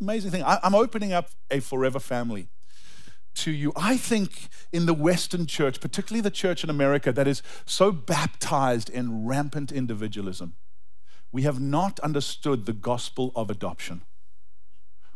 Amazing 0.00 0.30
thing. 0.30 0.42
I, 0.42 0.58
I'm 0.62 0.74
opening 0.74 1.12
up 1.12 1.30
a 1.50 1.60
forever 1.60 2.00
family 2.00 2.48
to 3.34 3.50
you. 3.50 3.72
I 3.76 3.96
think 3.96 4.48
in 4.72 4.86
the 4.86 4.94
Western 4.94 5.46
church, 5.46 5.80
particularly 5.80 6.20
the 6.20 6.30
church 6.30 6.64
in 6.64 6.70
America 6.70 7.12
that 7.12 7.26
is 7.26 7.42
so 7.64 7.92
baptized 7.92 8.90
in 8.90 9.26
rampant 9.26 9.72
individualism, 9.72 10.54
we 11.34 11.42
have 11.42 11.58
not 11.58 11.98
understood 11.98 12.64
the 12.64 12.72
gospel 12.72 13.32
of 13.34 13.50
adoption. 13.50 14.02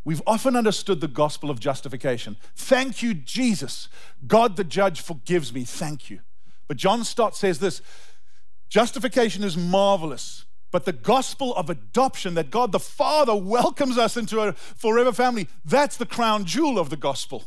We've 0.04 0.20
often 0.26 0.56
understood 0.56 1.00
the 1.00 1.06
gospel 1.06 1.48
of 1.48 1.60
justification. 1.60 2.36
Thank 2.56 3.04
you, 3.04 3.14
Jesus. 3.14 3.88
God 4.26 4.56
the 4.56 4.64
judge 4.64 5.00
forgives 5.00 5.52
me. 5.52 5.62
Thank 5.62 6.10
you. 6.10 6.18
But 6.66 6.76
John 6.76 7.04
Stott 7.04 7.36
says 7.36 7.60
this 7.60 7.82
justification 8.68 9.44
is 9.44 9.56
marvelous. 9.56 10.46
But 10.72 10.86
the 10.86 10.92
gospel 10.92 11.54
of 11.54 11.70
adoption, 11.70 12.34
that 12.34 12.50
God 12.50 12.72
the 12.72 12.80
Father 12.80 13.36
welcomes 13.36 13.96
us 13.96 14.16
into 14.16 14.40
a 14.40 14.54
forever 14.54 15.12
family, 15.12 15.46
that's 15.64 15.96
the 15.96 16.04
crown 16.04 16.44
jewel 16.44 16.80
of 16.80 16.90
the 16.90 16.96
gospel. 16.96 17.44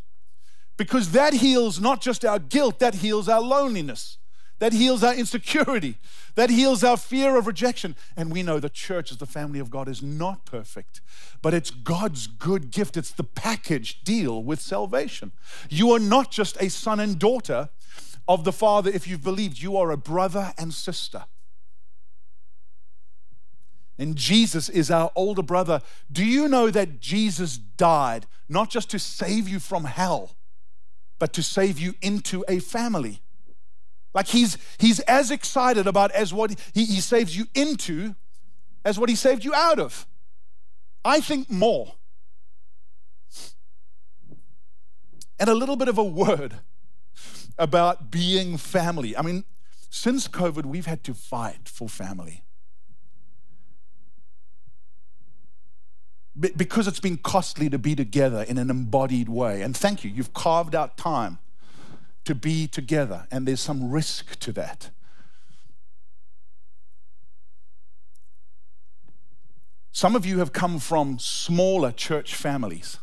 Because 0.77 1.12
that 1.12 1.34
heals 1.34 1.81
not 1.81 1.99
just 1.99 2.23
our 2.23 2.39
guilt, 2.39 2.79
that 2.79 2.95
heals 2.95 3.27
our 3.27 3.41
loneliness 3.41 4.17
that 4.62 4.74
heals 4.74 5.04
our 5.04 5.15
insecurity, 5.15 5.97
that 6.36 6.52
heals 6.52 6.84
our 6.84 6.95
fear 6.95 7.36
of 7.36 7.47
rejection. 7.47 7.95
And 8.15 8.32
we 8.32 8.43
know 8.43 8.60
the 8.60 8.69
church 8.69 9.12
as 9.12 9.17
the 9.17 9.26
family 9.26 9.58
of 9.58 9.71
God 9.71 9.89
is 9.89 10.04
not 10.04 10.45
perfect, 10.45 11.02
but 11.41 11.56
it's 11.56 11.71
God's 11.71 12.28
good 12.28 12.69
gift. 12.69 12.95
It's 12.95 13.10
the 13.10 13.24
package 13.24 14.04
deal 14.04 14.43
with 14.43 14.62
salvation. 14.62 15.32
You 15.67 15.91
are 15.93 16.00
not 16.00 16.30
just 16.30 16.62
a 16.62 16.69
son 16.69 17.00
and 17.00 17.17
daughter 17.17 17.69
of 18.28 18.43
the 18.43 18.52
Father 18.52 18.91
if 18.91 19.08
you've 19.08 19.24
believed, 19.24 19.63
you 19.63 19.78
are 19.78 19.89
a 19.89 19.97
brother 19.97 20.54
and 20.60 20.71
sister. 20.71 21.26
And 23.97 24.15
Jesus 24.15 24.69
is 24.69 24.91
our 24.91 25.12
older 25.15 25.41
brother. 25.41 25.82
Do 26.12 26.24
you 26.24 26.47
know 26.47 26.69
that 26.69 27.00
Jesus 27.00 27.58
died 27.58 28.28
not 28.47 28.69
just 28.69 28.91
to 28.91 29.00
save 29.00 29.50
you 29.50 29.58
from 29.58 29.86
hell, 29.86 30.36
but 31.17 31.34
to 31.34 31.41
save 31.41 31.80
you 31.80 31.95
into 32.04 32.45
a 32.47 32.60
family? 32.60 33.24
Like 34.13 34.28
he's 34.28 34.58
he's 34.78 35.00
as 35.02 35.32
excited 35.32 35.88
about 35.88 36.12
as 36.12 36.34
what 36.34 36.58
he, 36.74 36.86
he 36.86 37.00
saves 37.00 37.36
you 37.36 37.45
into 37.56 38.15
as 38.84 39.00
what 39.00 39.10
he 39.10 39.15
saved 39.15 39.45
you 39.45 39.54
out 39.54 39.80
of. 39.80 40.06
I 41.04 41.21
think 41.21 41.50
more. 41.50 41.93
And 45.39 45.50
a 45.50 45.56
little 45.56 45.76
bit 45.76 45.88
of 45.88 45.97
a 45.97 46.04
word 46.04 46.56
about 47.58 48.12
being 48.12 48.58
family. 48.58 49.17
I 49.17 49.21
mean, 49.21 49.43
since 49.89 50.28
COVID, 50.28 50.65
we've 50.65 50.86
had 50.86 51.04
to 51.06 51.13
fight 51.13 51.67
for 51.67 51.89
family. 51.89 52.43
Because 56.39 56.88
it's 56.88 57.00
been 57.00 57.17
costly 57.17 57.69
to 57.69 57.78
be 57.78 57.95
together 57.95 58.43
in 58.43 58.58
an 58.58 58.69
embodied 58.69 59.30
way. 59.30 59.62
And 59.62 59.76
thank 59.76 60.04
you, 60.04 60.12
you've 60.12 60.34
carved 60.34 60.76
out 60.76 60.95
time 60.95 61.39
to 62.32 62.36
be 62.36 62.65
together, 62.65 63.28
and 63.30 63.46
there's 63.46 63.60
some 63.60 63.91
risk 63.91 64.39
to 64.39 64.54
that. 64.54 64.89
Some 69.91 70.15
of 70.15 70.26
you 70.26 70.39
have 70.39 70.54
come 70.54 70.80
from 70.80 71.20
smaller 71.20 71.91
church 71.91 72.34
families, 72.34 73.00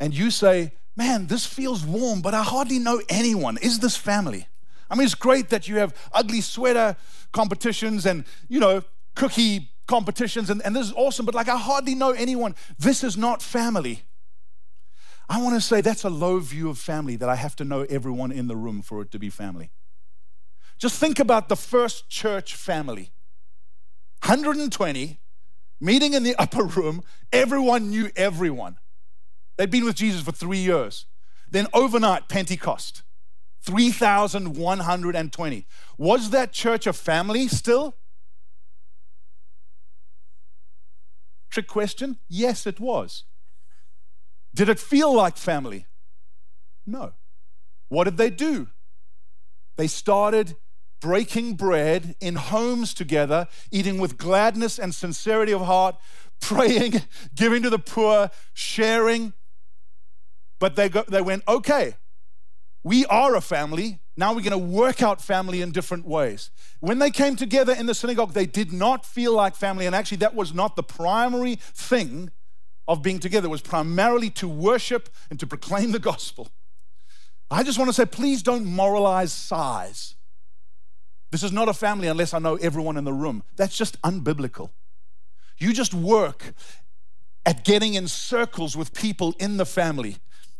and 0.00 0.14
you 0.14 0.30
say, 0.30 0.72
Man, 0.96 1.26
this 1.26 1.44
feels 1.44 1.84
warm, 1.84 2.22
but 2.22 2.32
I 2.32 2.42
hardly 2.42 2.78
know 2.78 3.02
anyone. 3.10 3.58
Is 3.58 3.80
this 3.80 3.96
family? 3.96 4.48
I 4.90 4.96
mean, 4.96 5.04
it's 5.04 5.14
great 5.14 5.50
that 5.50 5.68
you 5.68 5.76
have 5.76 5.94
ugly 6.10 6.40
sweater 6.40 6.96
competitions 7.32 8.06
and, 8.06 8.24
you 8.48 8.60
know, 8.60 8.82
cookie 9.14 9.70
competitions, 9.86 10.48
and, 10.48 10.62
and 10.64 10.74
this 10.74 10.86
is 10.86 10.92
awesome, 10.96 11.26
but 11.26 11.34
like 11.34 11.50
I 11.50 11.58
hardly 11.58 11.94
know 11.94 12.12
anyone. 12.12 12.54
This 12.78 13.04
is 13.04 13.18
not 13.18 13.42
family. 13.42 14.04
I 15.28 15.42
want 15.42 15.54
to 15.54 15.60
say 15.60 15.80
that's 15.80 16.04
a 16.04 16.10
low 16.10 16.38
view 16.38 16.70
of 16.70 16.78
family 16.78 17.16
that 17.16 17.28
I 17.28 17.36
have 17.36 17.54
to 17.56 17.64
know 17.64 17.82
everyone 17.90 18.32
in 18.32 18.46
the 18.46 18.56
room 18.56 18.80
for 18.80 19.02
it 19.02 19.10
to 19.12 19.18
be 19.18 19.28
family. 19.28 19.70
Just 20.78 20.98
think 20.98 21.18
about 21.18 21.48
the 21.48 21.56
first 21.56 22.08
church 22.08 22.54
family 22.54 23.10
120 24.22 25.20
meeting 25.80 26.14
in 26.14 26.22
the 26.22 26.36
upper 26.36 26.64
room, 26.64 27.02
everyone 27.32 27.90
knew 27.90 28.10
everyone. 28.16 28.78
They'd 29.56 29.70
been 29.70 29.84
with 29.84 29.96
Jesus 29.96 30.22
for 30.22 30.32
three 30.32 30.58
years. 30.58 31.06
Then 31.50 31.66
overnight, 31.72 32.28
Pentecost, 32.28 33.02
3,120. 33.62 35.66
Was 35.96 36.30
that 36.30 36.52
church 36.52 36.86
a 36.86 36.92
family 36.92 37.48
still? 37.48 37.96
Trick 41.50 41.66
question? 41.66 42.18
Yes, 42.28 42.66
it 42.66 42.78
was. 42.78 43.24
Did 44.54 44.68
it 44.68 44.78
feel 44.78 45.14
like 45.14 45.36
family? 45.36 45.86
No. 46.86 47.12
What 47.88 48.04
did 48.04 48.16
they 48.16 48.30
do? 48.30 48.68
They 49.76 49.86
started 49.86 50.56
breaking 51.00 51.54
bread 51.54 52.16
in 52.20 52.34
homes 52.34 52.92
together, 52.92 53.46
eating 53.70 53.98
with 53.98 54.16
gladness 54.16 54.78
and 54.78 54.94
sincerity 54.94 55.52
of 55.52 55.62
heart, 55.62 55.96
praying, 56.40 57.02
giving 57.34 57.62
to 57.62 57.70
the 57.70 57.78
poor, 57.78 58.30
sharing. 58.52 59.32
But 60.58 60.76
they, 60.76 60.88
go, 60.88 61.04
they 61.08 61.22
went, 61.22 61.44
okay, 61.46 61.94
we 62.82 63.04
are 63.06 63.36
a 63.36 63.40
family. 63.40 64.00
Now 64.16 64.34
we're 64.34 64.42
going 64.42 64.50
to 64.50 64.58
work 64.58 65.02
out 65.02 65.20
family 65.20 65.62
in 65.62 65.70
different 65.70 66.06
ways. 66.06 66.50
When 66.80 66.98
they 66.98 67.10
came 67.10 67.36
together 67.36 67.72
in 67.72 67.86
the 67.86 67.94
synagogue, 67.94 68.32
they 68.32 68.46
did 68.46 68.72
not 68.72 69.06
feel 69.06 69.32
like 69.32 69.54
family. 69.54 69.86
And 69.86 69.94
actually, 69.94 70.18
that 70.18 70.34
was 70.34 70.52
not 70.52 70.74
the 70.74 70.82
primary 70.82 71.56
thing 71.56 72.30
of 72.88 73.02
being 73.02 73.20
together 73.20 73.48
was 73.48 73.60
primarily 73.60 74.30
to 74.30 74.48
worship 74.48 75.10
and 75.30 75.38
to 75.38 75.46
proclaim 75.46 75.92
the 75.92 75.98
gospel. 75.98 76.48
I 77.50 77.62
just 77.62 77.78
want 77.78 77.88
to 77.88 77.92
say, 77.92 78.06
please 78.06 78.42
don't 78.42 78.64
moralize 78.64 79.32
size. 79.32 80.16
This 81.30 81.42
is 81.42 81.52
not 81.52 81.68
a 81.68 81.74
family 81.74 82.08
unless 82.08 82.32
I 82.32 82.38
know 82.38 82.56
everyone 82.56 82.96
in 82.96 83.04
the 83.04 83.12
room. 83.12 83.44
That's 83.56 83.76
just 83.76 84.00
unbiblical. 84.02 84.70
You 85.58 85.74
just 85.74 85.92
work 85.92 86.54
at 87.44 87.64
getting 87.64 87.94
in 87.94 88.08
circles 88.08 88.76
with 88.76 88.94
people 88.94 89.34
in 89.38 89.58
the 89.58 89.66
family, 89.66 90.16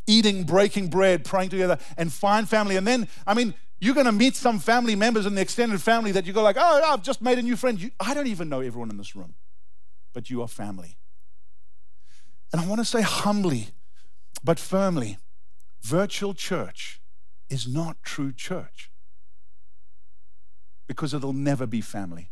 eating, 0.06 0.44
breaking 0.44 0.88
bread, 0.88 1.24
praying 1.24 1.50
together, 1.50 1.78
and 1.96 2.12
find 2.12 2.48
family. 2.48 2.76
And 2.76 2.86
then, 2.86 3.08
I 3.26 3.32
mean, 3.32 3.54
you're 3.80 3.94
going 3.94 4.06
to 4.06 4.12
meet 4.12 4.36
some 4.36 4.58
family 4.58 4.96
members 4.96 5.24
in 5.24 5.34
the 5.34 5.40
extended 5.40 5.80
family 5.80 6.12
that 6.12 6.26
you 6.26 6.34
go 6.34 6.42
like, 6.42 6.56
oh, 6.58 6.82
I've 6.84 7.02
just 7.02 7.22
made 7.22 7.38
a 7.38 7.42
new 7.42 7.56
friend. 7.56 7.80
You, 7.80 7.90
I 7.98 8.12
don't 8.12 8.26
even 8.26 8.50
know 8.50 8.60
everyone 8.60 8.90
in 8.90 8.98
this 8.98 9.16
room, 9.16 9.34
but 10.12 10.28
you 10.28 10.42
are 10.42 10.48
family. 10.48 10.98
And 12.52 12.60
I 12.60 12.66
want 12.66 12.80
to 12.80 12.84
say 12.84 13.02
humbly, 13.02 13.68
but 14.42 14.58
firmly 14.58 15.18
virtual 15.82 16.34
church 16.34 17.00
is 17.48 17.66
not 17.66 17.96
true 18.02 18.32
church 18.32 18.90
because 20.86 21.14
it'll 21.14 21.32
never 21.32 21.66
be 21.66 21.80
family. 21.80 22.30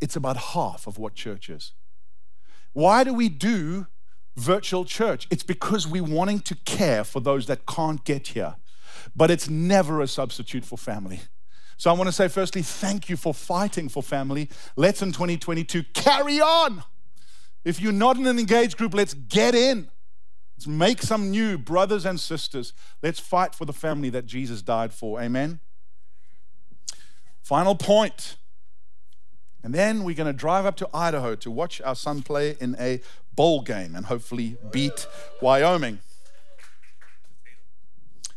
It's 0.00 0.16
about 0.16 0.36
half 0.36 0.86
of 0.86 0.98
what 0.98 1.14
church 1.14 1.48
is. 1.48 1.72
Why 2.72 3.04
do 3.04 3.14
we 3.14 3.28
do 3.28 3.86
virtual 4.36 4.84
church? 4.84 5.26
It's 5.30 5.42
because 5.42 5.86
we're 5.86 6.02
wanting 6.02 6.40
to 6.40 6.54
care 6.64 7.04
for 7.04 7.20
those 7.20 7.46
that 7.46 7.66
can't 7.66 8.04
get 8.04 8.28
here, 8.28 8.56
but 9.14 9.30
it's 9.30 9.48
never 9.48 10.00
a 10.00 10.06
substitute 10.06 10.64
for 10.64 10.76
family. 10.76 11.20
So 11.78 11.90
I 11.90 11.92
want 11.92 12.08
to 12.08 12.12
say, 12.12 12.28
firstly, 12.28 12.62
thank 12.62 13.08
you 13.08 13.16
for 13.16 13.34
fighting 13.34 13.88
for 13.88 14.02
family. 14.02 14.48
Let's 14.76 15.02
in 15.02 15.12
2022 15.12 15.84
carry 15.94 16.40
on. 16.40 16.82
If 17.66 17.80
you're 17.80 17.90
not 17.90 18.16
in 18.16 18.28
an 18.28 18.38
engaged 18.38 18.76
group, 18.78 18.94
let's 18.94 19.12
get 19.12 19.52
in. 19.52 19.88
Let's 20.56 20.68
make 20.68 21.02
some 21.02 21.32
new 21.32 21.58
brothers 21.58 22.06
and 22.06 22.20
sisters. 22.20 22.72
Let's 23.02 23.18
fight 23.18 23.56
for 23.56 23.64
the 23.64 23.72
family 23.72 24.08
that 24.10 24.24
Jesus 24.24 24.62
died 24.62 24.92
for. 24.92 25.20
Amen. 25.20 25.58
Final 27.42 27.74
point. 27.74 28.36
And 29.64 29.74
then 29.74 30.04
we're 30.04 30.14
going 30.14 30.28
to 30.28 30.32
drive 30.32 30.64
up 30.64 30.76
to 30.76 30.88
Idaho 30.94 31.34
to 31.34 31.50
watch 31.50 31.80
our 31.80 31.96
son 31.96 32.22
play 32.22 32.56
in 32.60 32.76
a 32.78 33.00
bowl 33.34 33.62
game 33.62 33.96
and 33.96 34.06
hopefully 34.06 34.56
beat 34.70 35.08
Wyoming 35.42 35.98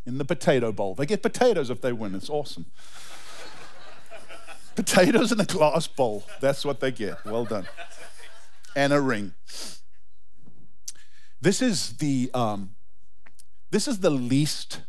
in 0.08 0.18
the 0.18 0.26
potato 0.26 0.72
bowl. 0.72 0.96
They 0.96 1.06
get 1.06 1.22
potatoes 1.22 1.70
if 1.70 1.82
they 1.82 1.94
win. 1.94 2.16
It's 2.16 2.32
awesome. 2.32 2.66
potatoes 4.76 5.32
in 5.32 5.40
a 5.40 5.46
glass 5.46 5.86
bowl. 5.86 6.24
That's 6.42 6.66
what 6.66 6.80
they 6.80 6.92
get. 6.92 7.24
Well 7.26 7.46
done 7.46 7.68
and 8.76 8.94
a 8.94 9.02
ring. 9.02 9.34
This 11.42 11.62
is 11.62 11.98
the, 11.98 12.30
um, 12.34 12.76
This 13.72 13.88
is 13.88 14.00
the 14.00 14.10
least 14.10 14.82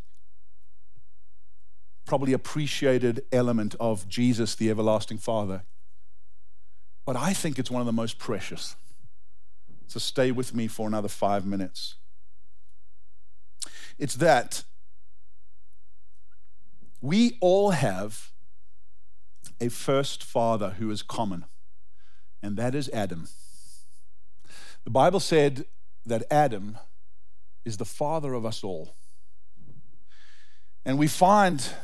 probably 2.06 2.32
appreciated 2.32 3.22
element 3.30 3.76
of 3.78 4.08
Jesus, 4.08 4.54
the 4.54 4.68
everlasting 4.70 5.18
Father. 5.18 5.62
But 7.04 7.16
I 7.16 7.32
think 7.32 7.58
it's 7.58 7.70
one 7.70 7.80
of 7.80 7.86
the 7.86 7.92
most 7.92 8.18
precious. 8.18 8.74
So 9.86 9.98
stay 10.00 10.32
with 10.32 10.54
me 10.54 10.66
for 10.66 10.88
another 10.88 11.08
five 11.08 11.46
minutes. 11.46 11.96
It's 13.98 14.14
that 14.14 14.64
we 17.00 17.36
all 17.40 17.70
have 17.70 18.32
a 19.60 19.68
first 19.68 20.24
father 20.24 20.70
who 20.78 20.90
is 20.90 21.02
common, 21.02 21.44
and 22.42 22.56
that 22.56 22.74
is 22.74 22.88
Adam. 22.92 23.28
The 24.84 24.90
Bible 24.90 25.20
said 25.20 25.66
that 26.06 26.24
Adam 26.30 26.78
is 27.64 27.76
the 27.76 27.84
father 27.84 28.32
of 28.34 28.46
us 28.46 28.64
all. 28.64 28.94
And 30.84 30.98
we 30.98 31.06
find 31.06 31.74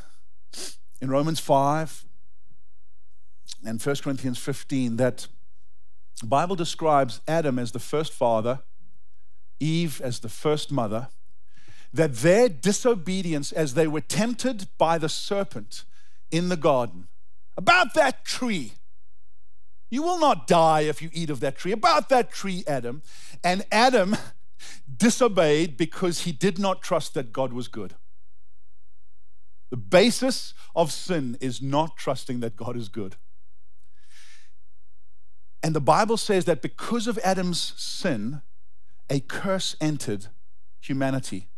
in 1.00 1.10
Romans 1.10 1.38
5 1.38 2.04
and 3.64 3.80
1 3.80 3.96
Corinthians 3.96 4.38
15 4.38 4.96
that 4.96 5.28
the 6.20 6.26
Bible 6.26 6.56
describes 6.56 7.20
Adam 7.28 7.58
as 7.58 7.72
the 7.72 7.78
first 7.78 8.12
father, 8.12 8.60
Eve 9.60 10.00
as 10.00 10.20
the 10.20 10.30
first 10.30 10.72
mother, 10.72 11.08
that 11.92 12.14
their 12.16 12.48
disobedience 12.48 13.52
as 13.52 13.74
they 13.74 13.86
were 13.86 14.00
tempted 14.00 14.68
by 14.78 14.96
the 14.98 15.08
serpent 15.08 15.84
in 16.30 16.48
the 16.48 16.56
garden 16.56 17.08
about 17.56 17.94
that 17.94 18.24
tree. 18.24 18.72
You 19.88 20.02
will 20.02 20.18
not 20.18 20.46
die 20.46 20.82
if 20.82 21.00
you 21.00 21.10
eat 21.12 21.30
of 21.30 21.40
that 21.40 21.56
tree. 21.56 21.72
About 21.72 22.08
that 22.08 22.32
tree, 22.32 22.64
Adam. 22.66 23.02
And 23.44 23.64
Adam 23.70 24.16
disobeyed 24.96 25.76
because 25.76 26.22
he 26.22 26.32
did 26.32 26.58
not 26.58 26.82
trust 26.82 27.14
that 27.14 27.32
God 27.32 27.52
was 27.52 27.68
good. 27.68 27.94
The 29.70 29.76
basis 29.76 30.54
of 30.74 30.92
sin 30.92 31.36
is 31.40 31.60
not 31.60 31.96
trusting 31.96 32.40
that 32.40 32.56
God 32.56 32.76
is 32.76 32.88
good. 32.88 33.16
And 35.62 35.74
the 35.74 35.80
Bible 35.80 36.16
says 36.16 36.44
that 36.44 36.62
because 36.62 37.06
of 37.06 37.18
Adam's 37.24 37.74
sin, 37.76 38.42
a 39.10 39.20
curse 39.20 39.76
entered 39.80 40.26
humanity. 40.80 41.48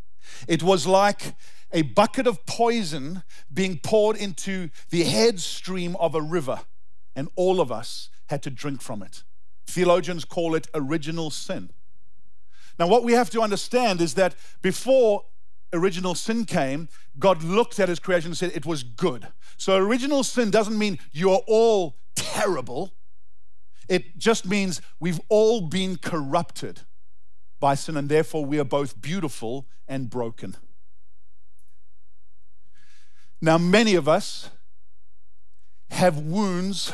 It 0.47 0.63
was 0.63 0.87
like 0.87 1.35
a 1.73 1.83
bucket 1.83 2.27
of 2.27 2.47
poison 2.47 3.23
being 3.53 3.79
poured 3.79 4.17
into 4.17 4.71
the 4.91 5.05
headstream 5.05 5.95
of 6.01 6.15
a 6.15 6.23
river, 6.23 6.61
and 7.15 7.29
all 7.37 7.61
of 7.61 7.71
us 7.71 8.09
had 8.29 8.43
to 8.45 8.51
drink 8.51 8.81
from 8.81 9.03
it. 9.03 9.25
Theologians 9.67 10.25
call 10.25 10.55
it 10.55 10.67
original 10.75 11.31
sin. 11.31 11.71
Now, 12.79 12.87
what 12.87 13.05
we 13.05 13.13
have 13.13 13.31
to 13.31 13.43
understand 13.43 14.01
is 14.01 14.15
that 14.15 14.35
before 14.63 15.25
original 15.73 16.15
sin 16.15 16.45
came, 16.45 16.89
God 17.19 17.43
looked 17.43 17.81
at 17.81 17.89
his 17.89 17.99
creation 17.99 18.31
and 18.31 18.37
said 18.37 18.53
it 18.55 18.65
was 18.65 18.83
good. 18.83 19.29
So, 19.57 19.77
original 19.77 20.23
sin 20.23 20.51
doesn't 20.51 20.79
mean 20.79 20.99
you're 21.13 21.43
all 21.47 21.97
terrible, 22.15 22.93
it 23.89 24.19
just 24.19 24.47
means 24.47 24.81
we've 25.01 25.21
all 25.29 25.63
been 25.63 25.97
corrupted 25.97 26.83
by 27.59 27.75
sin, 27.75 27.97
and 27.97 28.09
therefore 28.09 28.45
we 28.45 28.59
are 28.59 28.65
both 28.65 29.01
beautiful 29.01 29.67
and 29.89 30.09
broken. 30.09 30.57
Now, 33.41 33.59
many 33.59 33.95
of 33.95 34.09
us 34.09 34.51
have 35.91 36.19
wounds 36.19 36.93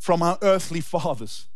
from 0.00 0.22
our 0.22 0.38
earthly 0.42 0.80
fathers 0.80 1.46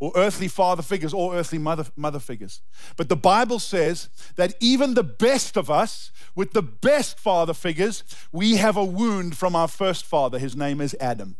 or 0.00 0.12
earthly 0.14 0.46
father 0.46 0.82
figures 0.82 1.12
or 1.12 1.34
earthly 1.34 1.58
mother, 1.58 1.84
mother 1.96 2.20
figures. 2.20 2.62
But 2.96 3.08
the 3.08 3.16
Bible 3.16 3.58
says 3.58 4.08
that 4.36 4.54
even 4.60 4.94
the 4.94 5.02
best 5.02 5.56
of 5.56 5.68
us, 5.68 6.12
with 6.36 6.52
the 6.52 6.62
best 6.62 7.18
father 7.18 7.52
figures, 7.52 8.04
we 8.30 8.56
have 8.56 8.76
a 8.76 8.84
wound 8.84 9.36
from 9.36 9.56
our 9.56 9.66
first 9.66 10.04
father. 10.06 10.38
His 10.38 10.56
name 10.56 10.80
is 10.80 10.96
Adam. 11.00 11.36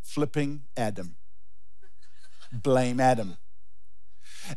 Flipping 0.00 0.62
Adam. 0.76 1.16
Blame 2.50 3.00
Adam. 3.00 3.36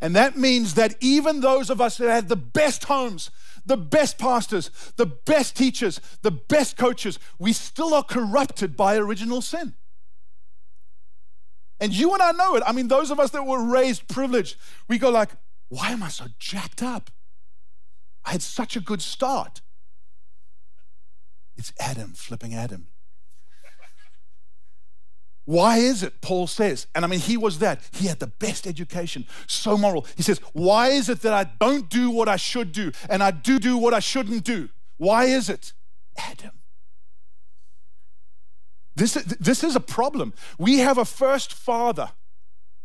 And 0.00 0.16
that 0.16 0.38
means 0.38 0.72
that 0.74 0.94
even 1.00 1.40
those 1.40 1.68
of 1.68 1.82
us 1.82 1.98
that 1.98 2.08
had 2.08 2.28
the 2.30 2.36
best 2.36 2.84
homes, 2.84 3.30
the 3.66 3.76
best 3.76 4.16
pastors, 4.16 4.70
the 4.96 5.04
best 5.04 5.54
teachers, 5.54 6.00
the 6.22 6.30
best 6.30 6.78
coaches, 6.78 7.18
we 7.38 7.52
still 7.52 7.92
are 7.92 8.02
corrupted 8.02 8.74
by 8.74 8.96
original 8.96 9.42
sin. 9.42 9.74
And 11.82 11.92
you 11.92 12.12
and 12.12 12.22
I 12.22 12.30
know 12.30 12.54
it. 12.54 12.62
I 12.64 12.70
mean, 12.70 12.86
those 12.86 13.10
of 13.10 13.18
us 13.18 13.32
that 13.32 13.44
were 13.44 13.60
raised 13.60 14.06
privileged, 14.06 14.56
we 14.86 14.98
go 14.98 15.10
like, 15.10 15.30
why 15.68 15.88
am 15.88 16.00
I 16.04 16.10
so 16.10 16.26
jacked 16.38 16.80
up? 16.80 17.10
I 18.24 18.30
had 18.30 18.40
such 18.40 18.76
a 18.76 18.80
good 18.80 19.02
start. 19.02 19.62
It's 21.56 21.72
Adam 21.80 22.12
flipping 22.12 22.54
Adam. 22.54 22.86
Why 25.44 25.78
is 25.78 26.04
it, 26.04 26.20
Paul 26.20 26.46
says, 26.46 26.86
and 26.94 27.04
I 27.04 27.08
mean, 27.08 27.18
he 27.18 27.36
was 27.36 27.58
that. 27.58 27.80
He 27.90 28.06
had 28.06 28.20
the 28.20 28.28
best 28.28 28.68
education, 28.68 29.26
so 29.48 29.76
moral. 29.76 30.06
He 30.16 30.22
says, 30.22 30.40
Why 30.52 30.90
is 30.90 31.08
it 31.08 31.22
that 31.22 31.32
I 31.32 31.50
don't 31.58 31.90
do 31.90 32.10
what 32.10 32.28
I 32.28 32.36
should 32.36 32.70
do 32.70 32.92
and 33.10 33.24
I 33.24 33.32
do 33.32 33.58
do 33.58 33.76
what 33.76 33.92
I 33.92 33.98
shouldn't 33.98 34.44
do? 34.44 34.68
Why 34.98 35.24
is 35.24 35.48
it? 35.48 35.72
Adam. 36.16 36.61
This, 38.94 39.14
this 39.14 39.64
is 39.64 39.74
a 39.74 39.80
problem. 39.80 40.34
We 40.58 40.78
have 40.78 40.98
a 40.98 41.04
first 41.04 41.54
father. 41.54 42.10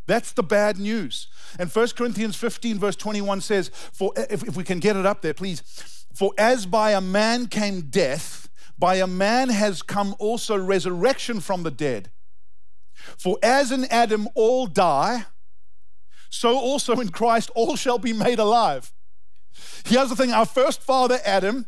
That's 0.08 0.32
the 0.32 0.44
bad 0.44 0.80
news. 0.80 1.28
And 1.60 1.70
1 1.70 1.88
Corinthians 1.90 2.38
15, 2.38 2.80
verse 2.80 2.96
21 2.96 3.42
says, 3.42 3.70
For 3.92 4.14
if, 4.16 4.44
if 4.44 4.56
we 4.56 4.64
can 4.64 4.80
get 4.80 4.96
it 4.96 5.06
up 5.06 5.22
there, 5.22 5.34
please. 5.34 5.62
For 6.16 6.32
as 6.38 6.66
by 6.66 6.92
a 6.92 7.02
man 7.02 7.48
came 7.48 7.82
death, 7.82 8.50
by 8.80 8.96
a 8.96 9.08
man 9.08 9.50
has 9.50 9.82
come 9.82 10.16
also 10.18 10.58
resurrection 10.58 11.42
from 11.42 11.64
the 11.64 11.72
dead. 11.72 12.10
For 13.18 13.38
as 13.44 13.72
in 13.72 13.86
Adam 13.86 14.28
all 14.34 14.66
die, 14.66 15.26
so 16.30 16.58
also 16.58 17.00
in 17.00 17.10
Christ 17.10 17.52
all 17.54 17.76
shall 17.76 18.00
be 18.00 18.14
made 18.14 18.40
alive. 18.40 18.94
Here's 19.86 20.10
the 20.10 20.16
thing 20.16 20.32
our 20.32 20.46
first 20.46 20.82
father, 20.82 21.20
Adam, 21.26 21.66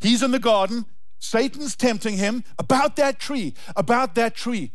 he's 0.00 0.22
in 0.22 0.30
the 0.30 0.38
garden. 0.38 0.86
Satan's 1.20 1.76
tempting 1.76 2.16
him 2.16 2.42
about 2.58 2.96
that 2.96 3.20
tree, 3.20 3.54
about 3.76 4.16
that 4.16 4.34
tree. 4.34 4.72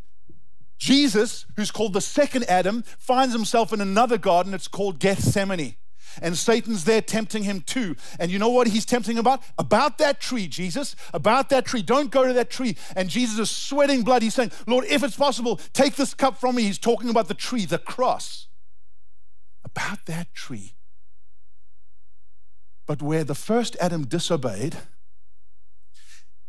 Jesus, 0.78 1.46
who's 1.56 1.72
called 1.72 1.94
the 1.94 2.02
second 2.02 2.46
Adam, 2.46 2.84
finds 2.98 3.34
himself 3.34 3.74
in 3.74 3.82
another 3.82 4.18
garden. 4.18 4.54
It's 4.54 4.68
called 4.68 5.00
Gethsemane. 5.00 5.76
And 6.22 6.38
Satan's 6.38 6.86
there 6.86 7.02
tempting 7.02 7.44
him 7.44 7.62
too. 7.62 7.96
And 8.20 8.32
you 8.32 8.40
know 8.40 8.50
what 8.50 8.68
he's 8.68 8.86
tempting 8.86 9.18
about? 9.18 9.44
About 9.58 9.98
that 9.98 10.22
tree, 10.22 10.48
Jesus, 10.48 10.96
about 11.14 11.50
that 11.50 11.66
tree. 11.66 11.82
Don't 11.82 12.12
go 12.12 12.26
to 12.26 12.34
that 12.34 12.50
tree. 12.50 12.78
And 12.96 13.10
Jesus 13.10 13.40
is 13.40 13.50
sweating 13.50 14.04
blood. 14.04 14.22
He's 14.22 14.36
saying, 14.36 14.52
Lord, 14.68 14.86
if 14.86 15.04
it's 15.04 15.18
possible, 15.18 15.60
take 15.74 15.96
this 15.96 16.14
cup 16.14 16.38
from 16.38 16.56
me. 16.56 16.64
He's 16.64 16.78
talking 16.78 17.10
about 17.10 17.28
the 17.28 17.34
tree, 17.34 17.66
the 17.66 17.80
cross. 17.80 18.48
About 19.64 20.06
that 20.06 20.34
tree. 20.34 20.76
But 22.86 23.02
where 23.02 23.24
the 23.24 23.36
first 23.36 23.76
Adam 23.82 24.06
disobeyed, 24.06 24.78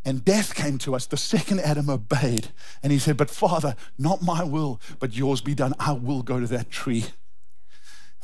and 0.07 0.25
death 0.25 0.55
came 0.55 0.79
to 0.79 0.95
us. 0.95 1.05
The 1.05 1.17
second 1.17 1.59
Adam 1.61 1.91
obeyed. 1.91 2.49
And 2.81 2.93
he 2.93 2.99
said, 2.99 3.17
But 3.17 3.29
Father, 3.29 3.75
not 3.99 4.23
my 4.23 4.45
will, 4.45 4.81
but 5.01 5.17
yours 5.17 5.41
be 5.41 5.55
done. 5.55 5.75
I 5.81 5.93
will 5.93 6.23
go 6.23 6.39
to 6.39 6.47
that 6.47 6.71
tree. 6.71 7.07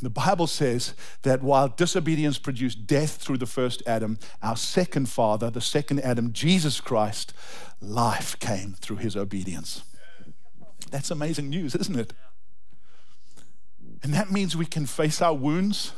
The 0.01 0.09
Bible 0.09 0.47
says 0.47 0.95
that 1.23 1.43
while 1.43 1.69
disobedience 1.69 2.39
produced 2.39 2.87
death 2.87 3.17
through 3.17 3.39
the 3.39 3.47
first 3.47 3.83
Adam, 3.87 4.19
our 4.43 4.57
second 4.57 5.09
father, 5.09 5.51
the 5.51 5.61
second 5.61 6.01
Adam, 6.01 6.33
Jesus 6.33 6.81
Christ, 6.81 7.33
life 7.81 8.39
came 8.39 8.75
through 8.81 8.97
his 8.97 9.17
obedience. 9.17 9.83
That's 10.91 11.11
amazing 11.11 11.51
news, 11.51 11.75
isn't 11.75 11.99
it? 11.99 12.13
And 14.05 14.15
that 14.15 14.31
means 14.31 14.57
we 14.57 14.67
can 14.67 14.87
face 14.87 15.21
our 15.21 15.35
wounds 15.35 15.93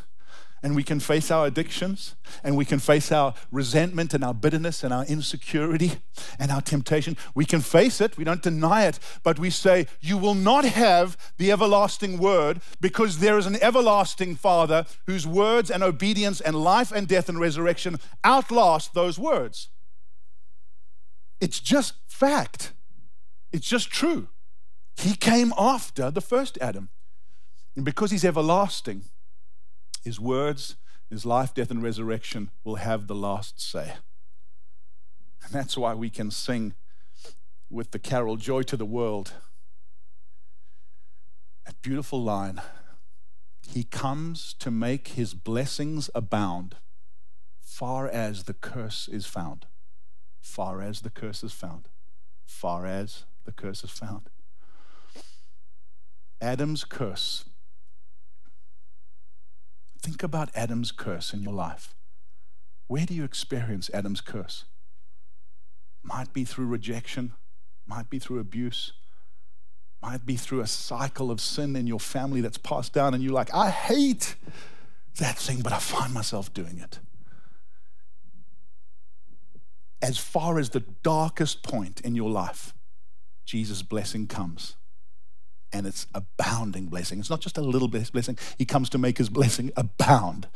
and 0.65 0.75
we 0.75 0.83
can 0.83 0.99
face 0.99 1.31
our 1.31 1.47
addictions 1.47 2.17
and 2.43 2.57
we 2.57 2.65
can 2.65 2.79
face 2.79 3.13
our 3.13 3.35
resentment 3.53 4.15
and 4.15 4.25
our 4.25 4.33
bitterness 4.33 4.83
and 4.83 4.95
our 4.95 5.05
insecurity 5.05 5.93
and 6.39 6.51
our 6.51 6.63
temptation. 6.63 7.19
We 7.35 7.45
can 7.45 7.61
face 7.61 8.01
it, 8.01 8.17
we 8.17 8.25
don't 8.25 8.43
deny 8.43 8.87
it, 8.87 8.99
but 9.23 9.39
we 9.39 9.51
say, 9.51 9.87
You 10.01 10.17
will 10.17 10.35
not 10.35 10.65
have 10.65 11.19
the 11.37 11.53
everlasting 11.53 12.17
word 12.17 12.63
because 12.81 13.19
there 13.19 13.37
is 13.37 13.45
an 13.45 13.63
everlasting 13.63 14.37
Father 14.37 14.87
whose 15.07 15.27
words 15.27 15.71
and 15.71 15.83
obedience 15.83 16.41
and 16.41 16.57
life 16.57 16.91
and 16.91 17.07
death 17.07 17.29
and 17.29 17.39
resurrection 17.39 18.01
outlast 18.25 18.95
those 18.95 19.19
words. 19.19 19.69
It's 21.43 21.61
just 21.61 21.93
fact, 22.09 22.73
it's 23.53 23.69
just 23.69 23.91
true. 23.91 24.29
He 24.97 25.15
came 25.15 25.53
after 25.59 26.11
the 26.11 26.23
first 26.23 26.57
Adam. 26.63 26.89
And 27.77 27.85
because 27.85 28.13
he's 28.13 28.25
everlasting, 28.25 29.03
his 30.05 30.21
words, 30.21 30.77
his 31.09 31.25
life, 31.25 31.55
death, 31.55 31.71
and 31.71 31.83
resurrection 31.83 32.51
will 32.63 32.77
have 32.77 33.07
the 33.07 33.15
last 33.15 33.61
say. 33.61 33.95
And 35.43 35.53
that's 35.53 35.77
why 35.77 35.95
we 35.95 36.11
can 36.11 36.31
sing 36.31 36.75
with 37.71 37.91
the 37.91 37.99
carol 37.99 38.37
Joy 38.37 38.63
to 38.63 38.77
the 38.77 38.85
World. 38.85 39.33
That 41.67 41.81
beautiful 41.83 42.23
line 42.23 42.61
He 43.67 43.83
comes 43.83 44.55
to 44.59 44.71
make 44.71 45.09
his 45.09 45.33
blessings 45.33 46.11
abound 46.15 46.77
far 47.61 48.07
as 48.07 48.45
the 48.45 48.55
curse 48.55 49.09
is 49.09 49.27
found. 49.27 49.67
Far 50.41 50.83
as 50.83 51.01
the 51.01 51.11
curse 51.11 51.43
is 51.43 51.53
found. 51.53 51.89
Far 52.47 52.87
as 52.87 53.25
the 53.45 53.53
curse 53.53 53.83
is 53.83 53.91
found. 53.91 54.29
Adam's 56.41 56.85
curse. 56.85 57.47
Think 60.05 60.23
about 60.23 60.51
Adam's 60.55 60.93
curse 60.93 61.33
in 61.33 61.43
your 61.43 61.55
life. 61.55 61.95
Where 62.89 63.07
do 63.07 63.15
you 63.15 63.25
experience 63.25 63.89
Adam's 63.95 64.21
curse? 64.21 64.67
Might 66.03 66.35
be 66.35 66.45
through 66.45 66.67
rejection, 66.67 67.33
might 67.87 68.11
be 68.11 68.19
through 68.19 68.39
abuse, 68.39 68.93
might 70.03 70.27
be 70.27 70.37
through 70.37 70.61
a 70.61 70.67
cycle 70.67 71.31
of 71.31 71.41
sin 71.41 71.75
in 71.75 71.87
your 71.87 71.99
family 71.99 72.43
that's 72.43 72.59
passed 72.59 72.93
down, 72.93 73.15
and 73.15 73.23
you're 73.23 73.33
like, 73.33 73.49
I 73.55 73.71
hate 73.71 74.35
that 75.21 75.39
thing, 75.39 75.63
but 75.63 75.73
I 75.73 75.79
find 75.79 76.13
myself 76.13 76.53
doing 76.53 76.79
it. 76.79 76.99
As 80.03 80.19
far 80.19 80.59
as 80.59 80.69
the 80.69 80.85
darkest 81.03 81.63
point 81.63 82.03
in 82.03 82.15
your 82.15 82.29
life, 82.29 82.75
Jesus' 83.47 83.81
blessing 83.81 84.27
comes. 84.27 84.77
And 85.75 85.87
it's 85.89 86.07
abounding 86.15 86.87
blessing. 86.87 87.19
It's 87.19 87.29
not 87.29 87.41
just 87.41 87.59
a 87.59 87.61
little 87.61 87.89
blessing. 87.89 88.39
He 88.57 88.65
comes 88.65 88.89
to 88.91 88.99
make 88.99 89.19
his 89.19 89.29
blessing 89.29 89.73
abound. 89.77 90.47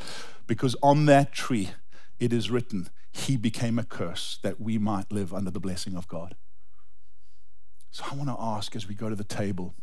Because 0.47 0.77
on 0.81 1.07
that 1.07 1.33
tree, 1.33 1.71
it 2.21 2.33
is 2.33 2.51
written, 2.51 2.89
He 3.11 3.37
became 3.37 3.81
a 3.81 3.85
curse 3.85 4.39
that 4.43 4.61
we 4.61 4.79
might 4.79 5.11
live 5.11 5.35
under 5.35 5.51
the 5.51 5.59
blessing 5.59 5.97
of 5.97 6.07
God. 6.07 6.37
So 7.91 8.05
I 8.09 8.15
want 8.15 8.29
to 8.29 8.37
ask 8.39 8.77
as 8.77 8.87
we 8.87 8.95
go 8.95 9.09
to 9.09 9.17
the 9.17 9.25
table, 9.25 9.75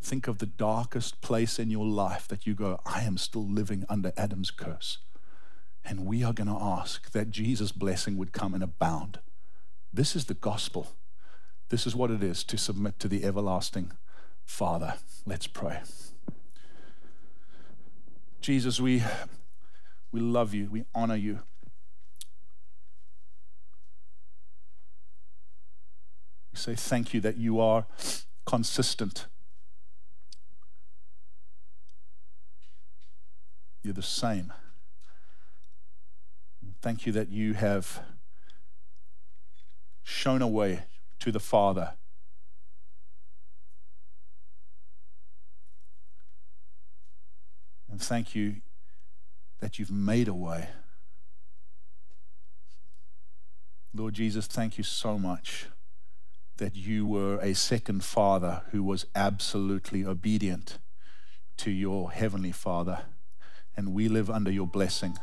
think 0.00 0.28
of 0.28 0.38
the 0.38 0.46
darkest 0.46 1.20
place 1.20 1.58
in 1.58 1.68
your 1.68 1.84
life 1.84 2.28
that 2.28 2.46
you 2.46 2.54
go, 2.54 2.78
I 2.86 3.02
am 3.02 3.18
still 3.18 3.46
living 3.46 3.84
under 3.88 4.12
Adam's 4.16 4.52
curse. 4.52 4.98
And 5.84 6.06
we 6.06 6.22
are 6.22 6.32
going 6.32 6.46
to 6.46 6.62
ask 6.62 7.10
that 7.10 7.30
Jesus' 7.30 7.72
blessing 7.72 8.16
would 8.18 8.32
come 8.32 8.54
and 8.54 8.62
abound. 8.62 9.18
This 9.92 10.14
is 10.14 10.26
the 10.26 10.34
gospel. 10.34 10.92
This 11.70 11.86
is 11.86 11.94
what 11.94 12.10
it 12.10 12.22
is 12.22 12.42
to 12.44 12.58
submit 12.58 12.98
to 12.98 13.06
the 13.06 13.24
everlasting 13.24 13.92
Father. 14.44 14.94
Let's 15.24 15.46
pray. 15.46 15.78
Jesus, 18.40 18.80
we, 18.80 19.04
we 20.10 20.18
love 20.18 20.52
you, 20.52 20.68
we 20.68 20.84
honor 20.94 21.14
you. 21.14 21.40
We 26.52 26.58
say 26.58 26.74
thank 26.74 27.14
you 27.14 27.20
that 27.20 27.36
you 27.36 27.60
are 27.60 27.86
consistent. 28.46 29.26
You're 33.84 33.94
the 33.94 34.02
same. 34.02 34.52
Thank 36.82 37.06
you 37.06 37.12
that 37.12 37.28
you 37.28 37.54
have 37.54 38.00
shown 40.02 40.42
a 40.42 40.48
way 40.48 40.86
to 41.20 41.32
the 41.32 41.40
Father. 41.40 41.92
And 47.90 48.00
thank 48.00 48.34
you 48.34 48.56
that 49.60 49.78
you've 49.78 49.90
made 49.90 50.28
a 50.28 50.34
way. 50.34 50.68
Lord 53.92 54.14
Jesus, 54.14 54.46
thank 54.46 54.78
you 54.78 54.84
so 54.84 55.18
much 55.18 55.66
that 56.58 56.76
you 56.76 57.06
were 57.06 57.38
a 57.38 57.54
second 57.54 58.04
father 58.04 58.62
who 58.70 58.82
was 58.82 59.06
absolutely 59.14 60.04
obedient 60.04 60.78
to 61.56 61.70
your 61.70 62.12
heavenly 62.12 62.52
Father, 62.52 63.02
and 63.76 63.92
we 63.92 64.08
live 64.08 64.30
under 64.30 64.50
your 64.50 64.66
blessing. 64.66 65.18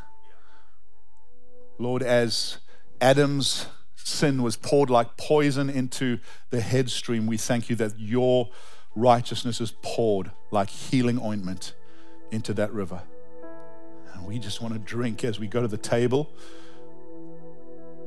Lord, 1.78 2.02
as 2.02 2.58
Adam's 3.00 3.66
sin 4.04 4.42
was 4.42 4.56
poured 4.56 4.90
like 4.90 5.16
poison 5.16 5.68
into 5.68 6.18
the 6.50 6.58
headstream, 6.58 7.26
we 7.26 7.36
thank 7.36 7.68
you 7.68 7.76
that 7.76 7.98
your 7.98 8.48
righteousness 8.94 9.60
is 9.60 9.72
poured 9.82 10.30
like 10.50 10.70
healing 10.70 11.20
ointment 11.22 11.74
into 12.30 12.52
that 12.54 12.72
river. 12.72 13.02
And 14.14 14.26
we 14.26 14.38
just 14.38 14.60
want 14.60 14.74
to 14.74 14.80
drink 14.80 15.24
as 15.24 15.38
we 15.38 15.46
go 15.46 15.62
to 15.62 15.68
the 15.68 15.76
table. 15.76 16.30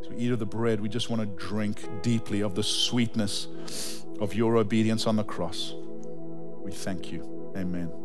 As 0.02 0.10
we 0.10 0.18
eat 0.18 0.32
of 0.32 0.40
the 0.40 0.46
bread, 0.46 0.82
we 0.82 0.90
just 0.90 1.10
want 1.10 1.22
to 1.22 1.46
drink 1.46 1.88
deeply 2.02 2.42
of 2.42 2.56
the 2.56 2.64
sweetness 2.64 4.04
of 4.20 4.34
your 4.34 4.58
obedience 4.58 5.08
on 5.08 5.16
the 5.16 5.24
cross. 5.24 5.74
We 6.58 6.72
thank 6.72 7.12
you. 7.12 7.54
Amen. 7.56 8.01